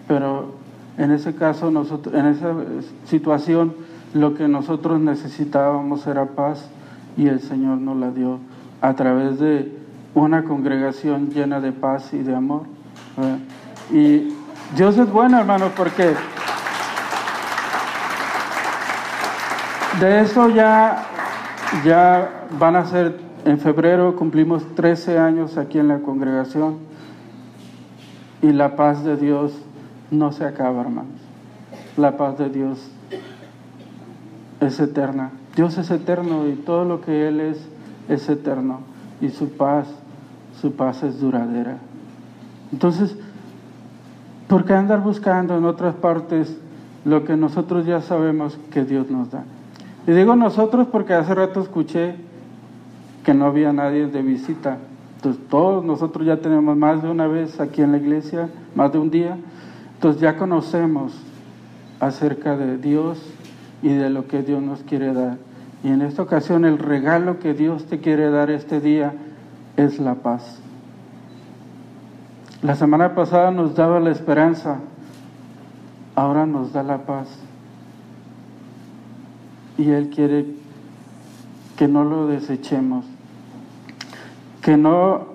pero 0.07 0.55
en 0.97 1.11
ese 1.11 1.35
caso, 1.35 1.71
nosotros, 1.71 2.15
en 2.15 2.27
esa 2.27 2.55
situación, 3.07 3.75
lo 4.13 4.35
que 4.35 4.47
nosotros 4.47 5.01
necesitábamos 5.01 6.07
era 6.07 6.27
paz 6.27 6.69
y 7.17 7.27
el 7.27 7.41
Señor 7.41 7.79
nos 7.79 7.97
la 7.97 8.11
dio 8.11 8.39
a 8.81 8.95
través 8.95 9.41
de 9.41 9.73
una 10.15 10.45
congregación 10.45 11.31
llena 11.31 11.61
de 11.61 11.73
paz 11.73 12.15
y 12.15 12.19
de 12.19 12.35
amor. 12.35 12.63
Y 13.93 14.33
Dios 14.77 14.97
es 14.99 15.11
bueno, 15.11 15.39
hermano, 15.39 15.71
porque 15.77 16.15
de 20.01 20.21
eso 20.21 20.49
ya, 20.51 21.05
ya 21.85 22.47
van 22.59 22.77
a 22.77 22.85
ser, 22.87 23.19
en 23.44 23.59
febrero 23.59 24.16
cumplimos 24.16 24.64
13 24.74 25.18
años 25.18 25.57
aquí 25.57 25.78
en 25.78 25.88
la 25.88 26.00
congregación 26.00 26.78
y 28.42 28.52
la 28.52 28.76
paz 28.76 29.04
de 29.04 29.16
Dios 29.16 29.52
no 30.11 30.33
se 30.33 30.44
acaba, 30.44 30.80
hermanos. 30.80 31.20
La 31.96 32.16
paz 32.16 32.38
de 32.38 32.50
Dios 32.50 32.90
es 34.61 34.80
eterna. 34.80 35.30
Dios 35.57 35.78
es 35.78 35.90
eterno 35.90 36.48
y 36.48 36.54
todo 36.54 36.85
lo 36.85 37.00
que 37.00 37.28
Él 37.28 37.40
es 37.40 37.68
es 38.09 38.28
eterno 38.28 38.80
y 39.20 39.30
su 39.30 39.50
paz, 39.50 39.87
su 40.61 40.72
paz 40.72 41.02
es 41.02 41.20
duradera. 41.20 41.78
Entonces, 42.72 43.16
¿por 44.48 44.64
qué 44.64 44.74
andar 44.74 45.00
buscando 45.00 45.57
en 45.57 45.64
otras 45.64 45.94
partes 45.94 46.57
lo 47.04 47.24
que 47.24 47.37
nosotros 47.37 47.87
ya 47.87 48.00
sabemos 48.00 48.59
que 48.70 48.85
Dios 48.85 49.11
nos 49.11 49.30
da? 49.30 49.44
Y 50.07 50.12
digo 50.12 50.37
nosotros 50.37 50.88
porque 50.90 51.14
hace 51.14 51.35
rato 51.35 51.61
escuché 51.61 52.16
que 53.25 53.35
no 53.35 53.47
había 53.47 53.73
nadie 53.73 54.07
de 54.07 54.23
visita. 54.23 54.79
Entonces 55.17 55.43
todos 55.49 55.85
nosotros 55.85 56.27
ya 56.27 56.37
tenemos 56.37 56.77
más 56.77 57.03
de 57.03 57.11
una 57.11 57.27
vez 57.27 57.59
aquí 57.59 57.83
en 57.83 57.93
la 57.93 57.99
iglesia, 57.99 58.49
más 58.75 58.93
de 58.93 58.99
un 58.99 59.11
día. 59.11 59.39
Entonces 59.95 60.21
ya 60.21 60.37
conocemos 60.37 61.13
acerca 61.99 62.57
de 62.57 62.77
Dios 62.77 63.19
y 63.83 63.89
de 63.89 64.11
lo 64.11 64.29
que 64.29 64.43
Dios 64.43 64.63
nos 64.63 64.81
quiere 64.83 65.13
dar. 65.13 65.39
Y 65.83 65.89
en 65.89 66.03
esta 66.03 66.23
ocasión 66.23 66.65
el 66.65 66.79
regalo 66.79 67.39
que 67.39 67.55
Dios 67.55 67.85
te 67.87 68.01
quiere 68.01 68.31
dar 68.31 68.51
este 68.51 68.81
día 68.81 69.15
es 69.77 69.99
la 69.99 70.17
paz. 70.17 70.61
La 72.63 72.77
semana 72.77 73.15
pasada 73.15 73.51
nos 73.51 73.75
daba 73.75 74.01
la 74.01 74.11
esperanza, 74.11 74.79
ahora 76.15 76.47
nos 76.47 76.73
da 76.73 76.83
la 76.83 77.05
paz. 77.05 77.29
Y 79.77 79.91
Él 79.91 80.09
quiere 80.09 80.47
que 81.77 81.89
no 81.89 82.05
lo 82.05 82.27
desechemos, 82.27 83.05
que 84.64 84.79
no 84.79 85.27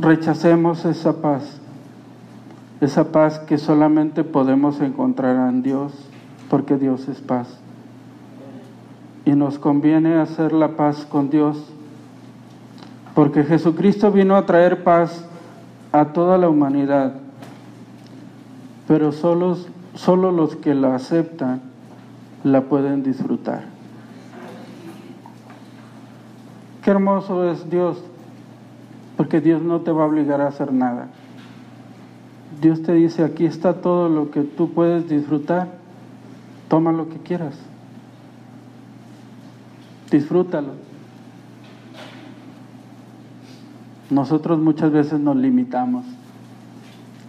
rechacemos 0.00 0.84
esa 0.84 1.22
paz, 1.22 1.60
esa 2.80 3.12
paz 3.12 3.38
que 3.38 3.58
solamente 3.58 4.24
podemos 4.24 4.80
encontrar 4.80 5.48
en 5.48 5.62
Dios, 5.62 5.92
porque 6.50 6.76
Dios 6.76 7.06
es 7.06 7.20
paz. 7.20 7.60
Y 9.24 9.36
nos 9.36 9.60
conviene 9.60 10.16
hacer 10.16 10.52
la 10.52 10.70
paz 10.70 11.06
con 11.08 11.30
Dios, 11.30 11.72
porque 13.14 13.44
Jesucristo 13.44 14.10
vino 14.10 14.34
a 14.34 14.46
traer 14.46 14.82
paz 14.82 15.24
a 15.92 16.06
toda 16.06 16.38
la 16.38 16.48
humanidad, 16.48 17.14
pero 18.88 19.12
solo, 19.12 20.32
los 20.32 20.56
que 20.56 20.74
la 20.74 20.96
aceptan 20.96 21.60
la 22.42 22.62
pueden 22.62 23.04
disfrutar. 23.04 23.73
Qué 26.84 26.90
hermoso 26.90 27.50
es 27.50 27.70
Dios, 27.70 27.96
porque 29.16 29.40
Dios 29.40 29.62
no 29.62 29.80
te 29.80 29.90
va 29.90 30.02
a 30.02 30.06
obligar 30.06 30.42
a 30.42 30.48
hacer 30.48 30.70
nada. 30.70 31.08
Dios 32.60 32.82
te 32.82 32.92
dice, 32.92 33.24
aquí 33.24 33.46
está 33.46 33.80
todo 33.80 34.10
lo 34.10 34.30
que 34.30 34.42
tú 34.42 34.70
puedes 34.70 35.08
disfrutar, 35.08 35.68
toma 36.68 36.92
lo 36.92 37.08
que 37.08 37.16
quieras, 37.16 37.58
disfrútalo. 40.10 40.72
Nosotros 44.10 44.60
muchas 44.60 44.92
veces 44.92 45.18
nos 45.18 45.36
limitamos 45.36 46.04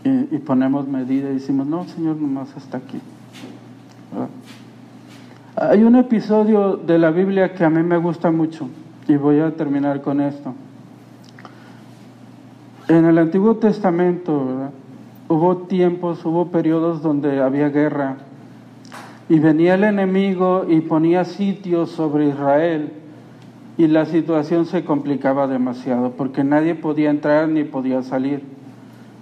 y, 0.03 0.37
ponemos 0.39 0.85
medidas 0.85 1.31
y 1.31 1.35
decimos, 1.35 1.65
no, 1.65 1.85
Señor, 1.85 2.17
nomás 2.17 2.53
hasta 2.57 2.77
aquí. 2.77 2.99
Hay 5.55 5.83
un 5.83 5.95
episodio 5.95 6.75
de 6.75 6.99
la 6.99 7.11
Biblia 7.11 7.53
que 7.53 7.63
a 7.63 7.69
mí 7.69 7.81
me 7.81 7.95
gusta 7.95 8.29
mucho 8.31 8.69
y 9.07 9.15
voy 9.17 9.39
a 9.39 9.51
terminar 9.51 10.01
con 10.01 10.21
esto. 10.21 10.53
En 12.87 13.05
el 13.05 13.17
Antiguo 13.17 13.55
Testamento 13.55 14.71
hubo 15.27 15.57
tiempos, 15.57 16.23
hubo 16.25 16.47
periodos 16.47 17.01
donde 17.01 17.41
había 17.41 17.69
guerra. 17.69 18.17
Y 19.27 19.39
venía 19.39 19.73
el 19.73 19.83
enemigo 19.83 20.65
y 20.69 20.81
ponía 20.81 21.25
sitios 21.25 21.89
sobre 21.89 22.27
Israel. 22.27 22.93
Y 23.77 23.87
la 23.87 24.05
situación 24.05 24.67
se 24.67 24.85
complicaba 24.85 25.47
demasiado 25.47 26.11
porque 26.11 26.43
nadie 26.43 26.75
podía 26.75 27.09
entrar 27.09 27.49
ni 27.49 27.63
podía 27.63 28.03
salir. 28.03 28.43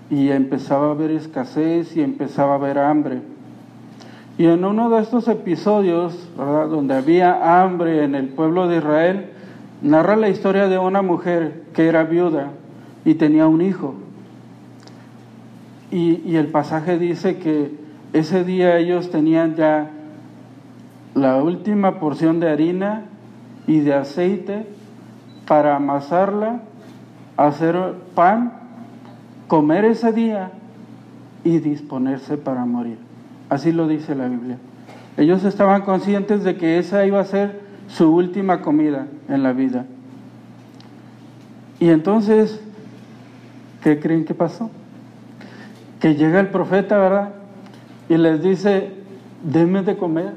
Y 0.10 0.30
empezaba 0.30 0.88
a 0.88 0.92
haber 0.92 1.12
escasez 1.12 1.96
y 1.96 2.02
empezaba 2.02 2.54
a 2.54 2.56
haber 2.56 2.78
hambre. 2.78 3.22
Y 4.38 4.48
en 4.48 4.66
uno 4.66 4.90
de 4.90 5.02
estos 5.02 5.28
episodios, 5.28 6.30
donde 6.36 6.96
había 6.96 7.62
hambre 7.62 8.04
en 8.04 8.16
el 8.16 8.30
pueblo 8.30 8.68
de 8.68 8.78
Israel, 8.78 9.33
narra 9.84 10.16
la 10.16 10.30
historia 10.30 10.68
de 10.68 10.80
una 10.80 11.02
mujer 11.02 11.66
que 11.74 11.88
era 11.88 12.04
viuda 12.04 12.48
y 13.06 13.16
tenía 13.16 13.48
un 13.48 13.62
hijo. 13.62 13.96
Y, 15.92 16.22
y 16.26 16.38
el 16.38 16.48
pasaje 16.48 16.98
dice 16.98 17.38
que 17.38 17.72
ese 18.14 18.44
día 18.44 18.78
ellos 18.78 19.12
tenían 19.12 19.56
ya 19.56 19.92
la 21.14 21.44
última 21.44 22.00
porción 22.00 22.40
de 22.40 22.50
harina 22.50 23.04
y 23.68 23.82
de 23.82 23.94
aceite 23.94 24.66
para 25.48 25.76
amasarla, 25.76 26.62
hacer 27.38 27.76
pan, 28.16 28.54
comer 29.48 29.86
ese 29.86 30.12
día 30.12 30.52
y 31.44 31.60
disponerse 31.60 32.38
para 32.38 32.66
morir. 32.66 32.98
Así 33.50 33.72
lo 33.72 33.88
dice 33.88 34.16
la 34.16 34.28
Biblia. 34.28 34.58
Ellos 35.18 35.44
estaban 35.44 35.82
conscientes 35.82 36.44
de 36.44 36.56
que 36.56 36.80
esa 36.80 37.06
iba 37.06 37.20
a 37.20 37.26
ser 37.26 37.63
su 37.88 38.14
última 38.14 38.62
comida 38.62 39.08
en 39.28 39.44
la 39.44 39.54
vida. 39.54 39.86
Y 41.80 41.90
entonces, 41.90 42.62
¿qué 43.82 44.00
creen 44.00 44.26
que 44.26 44.34
pasó? 44.34 44.70
Que 46.00 46.16
llega 46.16 46.40
el 46.40 46.48
profeta, 46.48 46.98
¿verdad? 46.98 47.34
Y 48.10 48.18
les 48.18 48.42
dice, 48.42 48.94
denme 49.44 49.84
de 49.84 49.98
comer. 49.98 50.34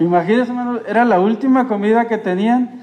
Imagínense, 0.00 0.52
era 0.88 1.04
la 1.04 1.20
última 1.20 1.68
comida 1.68 2.06
que 2.08 2.18
tenían. 2.18 2.82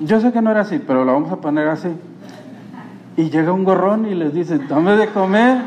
Yo 0.00 0.20
sé 0.20 0.32
que 0.32 0.40
no 0.40 0.50
era 0.50 0.60
así, 0.60 0.78
pero 0.78 1.04
la 1.04 1.12
vamos 1.12 1.30
a 1.30 1.36
poner 1.36 1.68
así. 1.68 1.88
Y 3.16 3.30
llega 3.30 3.52
un 3.52 3.64
gorrón 3.64 4.06
y 4.06 4.14
les 4.14 4.34
dice, 4.34 4.58
dame 4.58 4.96
de 4.96 5.08
comer. 5.08 5.62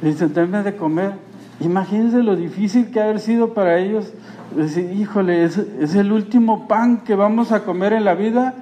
Dice, 0.00 0.28
dame 0.28 0.62
de 0.62 0.76
comer. 0.76 1.29
Imagínense 1.60 2.22
lo 2.22 2.36
difícil 2.36 2.90
que 2.90 3.00
ha 3.00 3.04
haber 3.04 3.20
sido 3.20 3.54
para 3.54 3.78
ellos. 3.78 4.12
Decir, 4.56 4.92
híjole, 4.92 5.44
es, 5.44 5.58
es 5.58 5.94
el 5.94 6.10
último 6.10 6.66
pan 6.66 6.98
que 7.04 7.14
vamos 7.14 7.52
a 7.52 7.64
comer 7.64 7.92
en 7.92 8.04
la 8.04 8.14
vida 8.14 8.54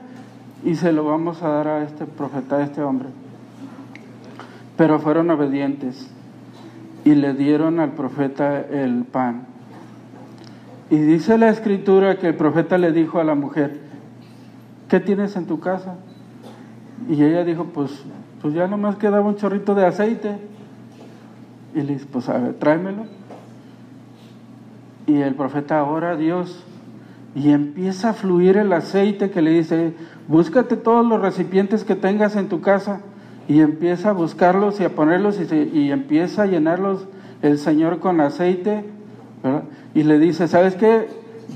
y 0.65 0.75
se 0.75 0.93
lo 0.93 1.05
vamos 1.05 1.43
a 1.43 1.49
dar 1.49 1.69
a 1.69 1.83
este 1.85 2.05
profeta, 2.05 2.57
a 2.57 2.65
este 2.65 2.83
hombre. 2.83 3.09
Pero 4.77 4.99
fueron 4.99 5.31
obedientes 5.31 6.11
y 7.05 7.15
le 7.15 7.33
dieron 7.35 7.81
al 7.81 7.93
profeta 7.93 8.61
el 8.61 9.05
pan. 9.05 9.47
Y 10.91 10.97
dice 10.97 11.39
la 11.39 11.49
escritura 11.49 12.19
que 12.19 12.29
el 12.29 12.35
profeta 12.35 12.79
le 12.79 12.93
dijo 12.93 13.21
a 13.21 13.25
la 13.25 13.35
mujer, 13.35 13.79
¿qué 14.89 15.01
tienes 15.01 15.37
en 15.37 15.47
tu 15.47 15.61
casa? 15.61 15.97
Y 17.09 17.23
ella 17.23 17.45
dijo, 17.45 17.65
pues, 17.67 18.05
pues 18.43 18.55
ya 18.55 18.67
nomás 18.67 18.97
quedaba 18.97 19.27
un 19.27 19.37
chorrito 19.37 19.75
de 19.75 19.87
aceite. 19.87 20.39
Y 21.79 21.83
le 21.83 21.93
dice, 21.93 22.07
pues 22.11 22.29
a 22.29 22.37
ver, 22.39 22.55
tráemelo. 22.55 23.05
Y 25.07 25.21
el 25.21 25.37
profeta 25.37 25.85
ora 25.85 26.11
a 26.11 26.17
Dios 26.17 26.65
y 27.37 27.51
empieza 27.51 28.11
a 28.11 28.13
fluir 28.15 28.57
el 28.57 28.73
aceite 28.73 29.31
que 29.31 29.43
le 29.43 29.53
dice, 29.53 29.95
búscate 30.27 30.77
todos 30.77 31.07
los 31.07 31.21
recipientes 31.21 31.85
que 31.85 31.95
tengas 31.95 32.35
en 32.35 32.49
tu 32.49 32.61
casa 32.61 33.01
y 33.47 33.61
empieza 33.61 34.11
a 34.11 34.13
buscarlos 34.13 34.81
y 34.81 34.85
a 34.85 34.97
ponerlos 34.97 35.39
y, 35.41 35.93
empieza 35.93 36.43
a 36.43 36.47
llenarlos 36.47 37.07
el 37.43 37.59
Señor 37.59 38.01
con 38.01 38.21
aceite, 38.21 38.85
Y 39.95 40.03
le 40.03 40.19
dice, 40.19 40.49
¿sabes 40.49 40.75
qué? 40.75 41.07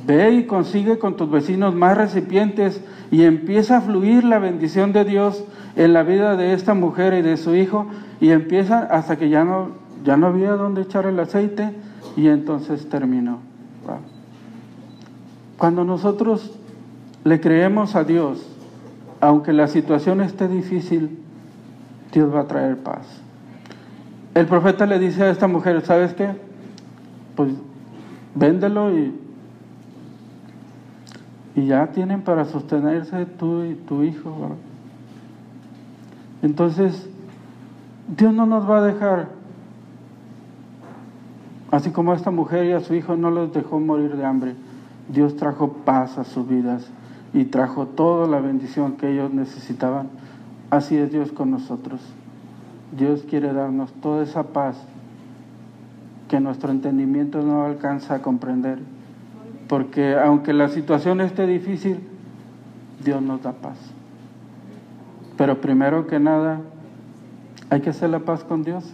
Ve 0.06 0.30
y 0.34 0.44
consigue 0.44 0.98
con 0.98 1.16
tus 1.16 1.28
vecinos 1.32 1.74
más 1.74 1.96
recipientes 1.98 2.80
y 3.10 3.24
empieza 3.24 3.78
a 3.78 3.80
fluir 3.80 4.22
la 4.22 4.38
bendición 4.38 4.92
de 4.92 5.04
Dios 5.04 5.44
en 5.74 5.92
la 5.92 6.04
vida 6.04 6.36
de 6.36 6.52
esta 6.52 6.74
mujer 6.74 7.12
y 7.14 7.22
de 7.22 7.36
su 7.36 7.56
hijo 7.56 7.88
y 8.20 8.30
empieza 8.30 8.78
hasta 8.84 9.16
que 9.16 9.28
ya 9.28 9.42
no, 9.42 9.81
ya 10.04 10.16
no 10.16 10.26
había 10.26 10.52
dónde 10.52 10.82
echar 10.82 11.06
el 11.06 11.18
aceite 11.20 11.74
y 12.16 12.28
entonces 12.28 12.88
terminó. 12.88 13.38
Cuando 15.58 15.84
nosotros 15.84 16.50
le 17.24 17.40
creemos 17.40 17.94
a 17.94 18.04
Dios, 18.04 18.44
aunque 19.20 19.52
la 19.52 19.68
situación 19.68 20.20
esté 20.20 20.48
difícil, 20.48 21.20
Dios 22.12 22.34
va 22.34 22.40
a 22.40 22.46
traer 22.46 22.78
paz. 22.78 23.06
El 24.34 24.46
profeta 24.46 24.86
le 24.86 24.98
dice 24.98 25.22
a 25.22 25.30
esta 25.30 25.46
mujer, 25.46 25.80
¿sabes 25.82 26.14
qué? 26.14 26.30
Pues 27.36 27.52
véndelo 28.34 28.90
y, 28.90 29.14
y 31.54 31.66
ya 31.66 31.86
tienen 31.88 32.22
para 32.22 32.44
sostenerse 32.44 33.26
tú 33.26 33.62
y 33.64 33.74
tu 33.74 34.02
hijo. 34.02 34.56
Entonces, 36.42 37.08
Dios 38.16 38.34
no 38.34 38.46
nos 38.46 38.68
va 38.68 38.78
a 38.78 38.82
dejar, 38.82 39.28
así 41.72 41.90
como 41.90 42.12
a 42.12 42.16
esta 42.16 42.30
mujer 42.30 42.66
y 42.66 42.72
a 42.72 42.80
su 42.80 42.94
hijo 42.94 43.16
no 43.16 43.30
los 43.30 43.52
dejó 43.52 43.80
morir 43.80 44.16
de 44.16 44.24
hambre. 44.24 44.54
Dios 45.08 45.36
trajo 45.36 45.72
paz 45.72 46.18
a 46.18 46.24
sus 46.24 46.46
vidas 46.46 46.86
y 47.34 47.46
trajo 47.46 47.86
toda 47.86 48.28
la 48.28 48.40
bendición 48.40 48.92
que 48.92 49.10
ellos 49.10 49.32
necesitaban. 49.32 50.08
Así 50.70 50.96
es 50.96 51.10
Dios 51.10 51.32
con 51.32 51.50
nosotros. 51.50 52.00
Dios 52.96 53.24
quiere 53.28 53.52
darnos 53.54 53.90
toda 53.94 54.22
esa 54.22 54.44
paz 54.44 54.76
que 56.28 56.40
nuestro 56.40 56.70
entendimiento 56.70 57.42
no 57.42 57.64
alcanza 57.64 58.16
a 58.16 58.22
comprender. 58.22 58.78
Porque 59.66 60.14
aunque 60.14 60.52
la 60.52 60.68
situación 60.68 61.22
esté 61.22 61.46
difícil, 61.46 62.00
Dios 63.02 63.22
nos 63.22 63.42
da 63.42 63.52
paz. 63.52 63.78
Pero 65.38 65.60
primero 65.62 66.06
que 66.06 66.20
nada, 66.20 66.60
hay 67.70 67.80
que 67.80 67.90
hacer 67.90 68.10
la 68.10 68.20
paz 68.20 68.44
con 68.44 68.62
Dios. 68.62 68.84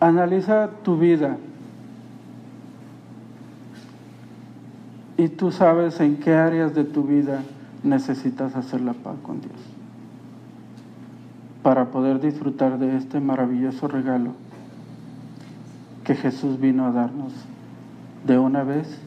Analiza 0.00 0.70
tu 0.84 0.96
vida 0.98 1.36
y 5.16 5.28
tú 5.28 5.50
sabes 5.50 6.00
en 6.00 6.16
qué 6.16 6.34
áreas 6.34 6.74
de 6.74 6.84
tu 6.84 7.02
vida 7.02 7.42
necesitas 7.82 8.54
hacer 8.54 8.80
la 8.80 8.92
paz 8.92 9.16
con 9.22 9.40
Dios 9.40 9.58
para 11.62 11.86
poder 11.86 12.20
disfrutar 12.20 12.78
de 12.78 12.96
este 12.96 13.20
maravilloso 13.20 13.88
regalo 13.88 14.30
que 16.04 16.14
Jesús 16.14 16.58
vino 16.60 16.86
a 16.86 16.92
darnos 16.92 17.32
de 18.26 18.38
una 18.38 18.62
vez 18.62 18.98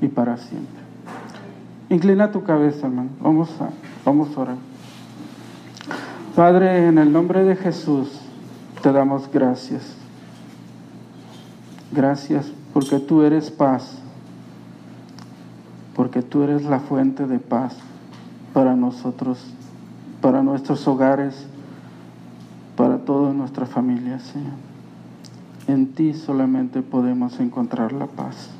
y 0.00 0.08
para 0.08 0.36
siempre. 0.36 0.82
Inclina 1.88 2.32
tu 2.32 2.42
cabeza, 2.42 2.86
hermano. 2.86 3.10
Vamos 3.20 3.50
a, 3.60 3.68
vamos 4.04 4.36
a 4.36 4.40
orar. 4.40 4.56
Padre, 6.34 6.88
en 6.88 6.98
el 6.98 7.12
nombre 7.12 7.44
de 7.44 7.56
Jesús 7.56 8.20
te 8.82 8.90
damos 8.90 9.30
gracias. 9.30 9.96
Gracias 11.92 12.52
porque 12.72 12.98
tú 12.98 13.22
eres 13.22 13.50
paz, 13.50 13.98
porque 15.94 16.22
tú 16.22 16.42
eres 16.42 16.64
la 16.64 16.80
fuente 16.80 17.26
de 17.26 17.38
paz 17.38 17.76
para 18.52 18.74
nosotros, 18.74 19.38
para 20.20 20.42
nuestros 20.42 20.86
hogares, 20.88 21.46
para 22.76 22.98
todas 22.98 23.34
nuestras 23.34 23.68
familias. 23.68 24.32
En 25.68 25.92
ti 25.92 26.12
solamente 26.12 26.82
podemos 26.82 27.38
encontrar 27.40 27.92
la 27.92 28.06
paz. 28.06 28.50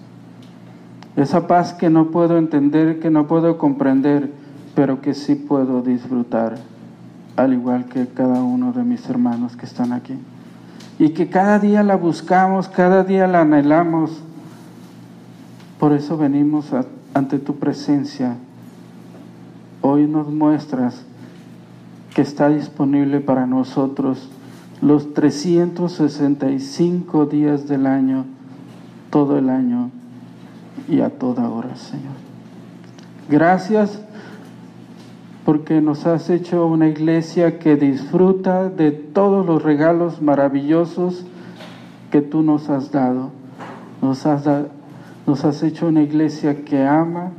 Esa 1.16 1.46
paz 1.46 1.72
que 1.72 1.90
no 1.90 2.10
puedo 2.10 2.38
entender, 2.38 3.00
que 3.00 3.10
no 3.10 3.26
puedo 3.26 3.58
comprender, 3.58 4.32
pero 4.74 5.00
que 5.00 5.14
sí 5.14 5.34
puedo 5.34 5.82
disfrutar, 5.82 6.56
al 7.36 7.54
igual 7.54 7.86
que 7.86 8.06
cada 8.06 8.42
uno 8.42 8.72
de 8.72 8.84
mis 8.84 9.08
hermanos 9.08 9.56
que 9.56 9.66
están 9.66 9.92
aquí. 9.92 10.18
Y 10.98 11.10
que 11.10 11.28
cada 11.28 11.58
día 11.58 11.82
la 11.82 11.96
buscamos, 11.96 12.68
cada 12.68 13.04
día 13.04 13.26
la 13.26 13.42
anhelamos. 13.42 14.22
Por 15.78 15.92
eso 15.92 16.16
venimos 16.16 16.70
ante 17.12 17.38
tu 17.38 17.56
presencia. 17.56 18.38
Hoy 19.82 20.06
nos 20.06 20.28
muestras 20.28 21.04
que 22.14 22.22
está 22.22 22.48
disponible 22.48 23.20
para 23.20 23.44
nosotros 23.46 24.30
los 24.80 25.12
365 25.14 27.26
días 27.26 27.68
del 27.68 27.86
año, 27.86 28.24
todo 29.10 29.36
el 29.38 29.50
año 29.50 29.90
y 30.88 31.00
a 31.00 31.10
toda 31.10 31.48
hora, 31.48 31.76
Señor. 31.76 32.14
Gracias 33.28 34.00
porque 35.46 35.80
nos 35.80 36.06
has 36.06 36.28
hecho 36.28 36.66
una 36.66 36.88
iglesia 36.88 37.60
que 37.60 37.76
disfruta 37.76 38.68
de 38.68 38.90
todos 38.90 39.46
los 39.46 39.62
regalos 39.62 40.20
maravillosos 40.20 41.24
que 42.10 42.20
tú 42.20 42.42
nos 42.42 42.68
has 42.68 42.90
dado. 42.90 43.30
Nos 44.02 44.26
has, 44.26 44.42
nos 45.24 45.44
has 45.44 45.62
hecho 45.62 45.86
una 45.86 46.02
iglesia 46.02 46.64
que 46.64 46.84
ama, 46.84 47.30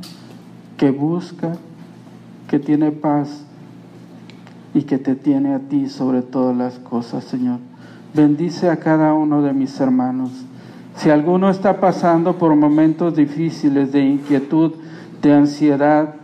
que 0.78 0.90
busca, 0.90 1.52
que 2.48 2.58
tiene 2.58 2.92
paz 2.92 3.44
y 4.72 4.84
que 4.84 4.96
te 4.96 5.14
tiene 5.14 5.52
a 5.52 5.58
ti 5.58 5.90
sobre 5.90 6.22
todas 6.22 6.56
las 6.56 6.78
cosas, 6.78 7.24
Señor. 7.24 7.58
Bendice 8.14 8.70
a 8.70 8.76
cada 8.76 9.12
uno 9.12 9.42
de 9.42 9.52
mis 9.52 9.78
hermanos. 9.80 10.30
Si 10.96 11.10
alguno 11.10 11.50
está 11.50 11.78
pasando 11.78 12.38
por 12.38 12.56
momentos 12.56 13.14
difíciles 13.14 13.92
de 13.92 14.00
inquietud, 14.00 14.72
de 15.20 15.34
ansiedad, 15.34 16.14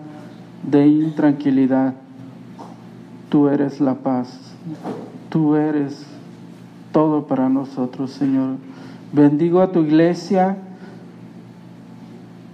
de 0.71 0.87
intranquilidad, 0.87 1.95
tú 3.29 3.49
eres 3.49 3.81
la 3.81 3.95
paz, 3.95 4.39
tú 5.29 5.57
eres 5.57 6.07
todo 6.93 7.27
para 7.27 7.49
nosotros, 7.49 8.13
Señor. 8.13 8.57
Bendigo 9.13 9.61
a 9.61 9.73
tu 9.73 9.81
iglesia 9.81 10.57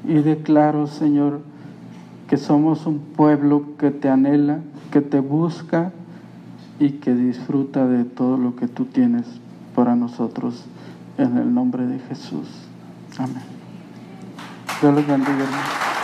y 0.07 0.15
declaro, 0.15 0.87
Señor, 0.87 1.41
que 2.29 2.37
somos 2.37 2.87
un 2.87 2.99
pueblo 2.99 3.77
que 3.79 3.91
te 3.91 4.09
anhela, 4.09 4.61
que 4.91 5.01
te 5.01 5.21
busca 5.21 5.93
y 6.79 6.93
que 6.93 7.15
disfruta 7.15 7.87
de 7.87 8.05
todo 8.05 8.37
lo 8.37 8.57
que 8.57 8.67
tú 8.67 8.87
tienes 8.87 9.27
para 9.75 9.95
nosotros. 9.95 10.65
En 11.19 11.37
el 11.37 11.53
nombre 11.53 11.87
de 11.87 11.99
Jesús. 11.99 12.49
Amén. 13.19 13.43
Dios 14.81 14.95
los. 14.95 16.00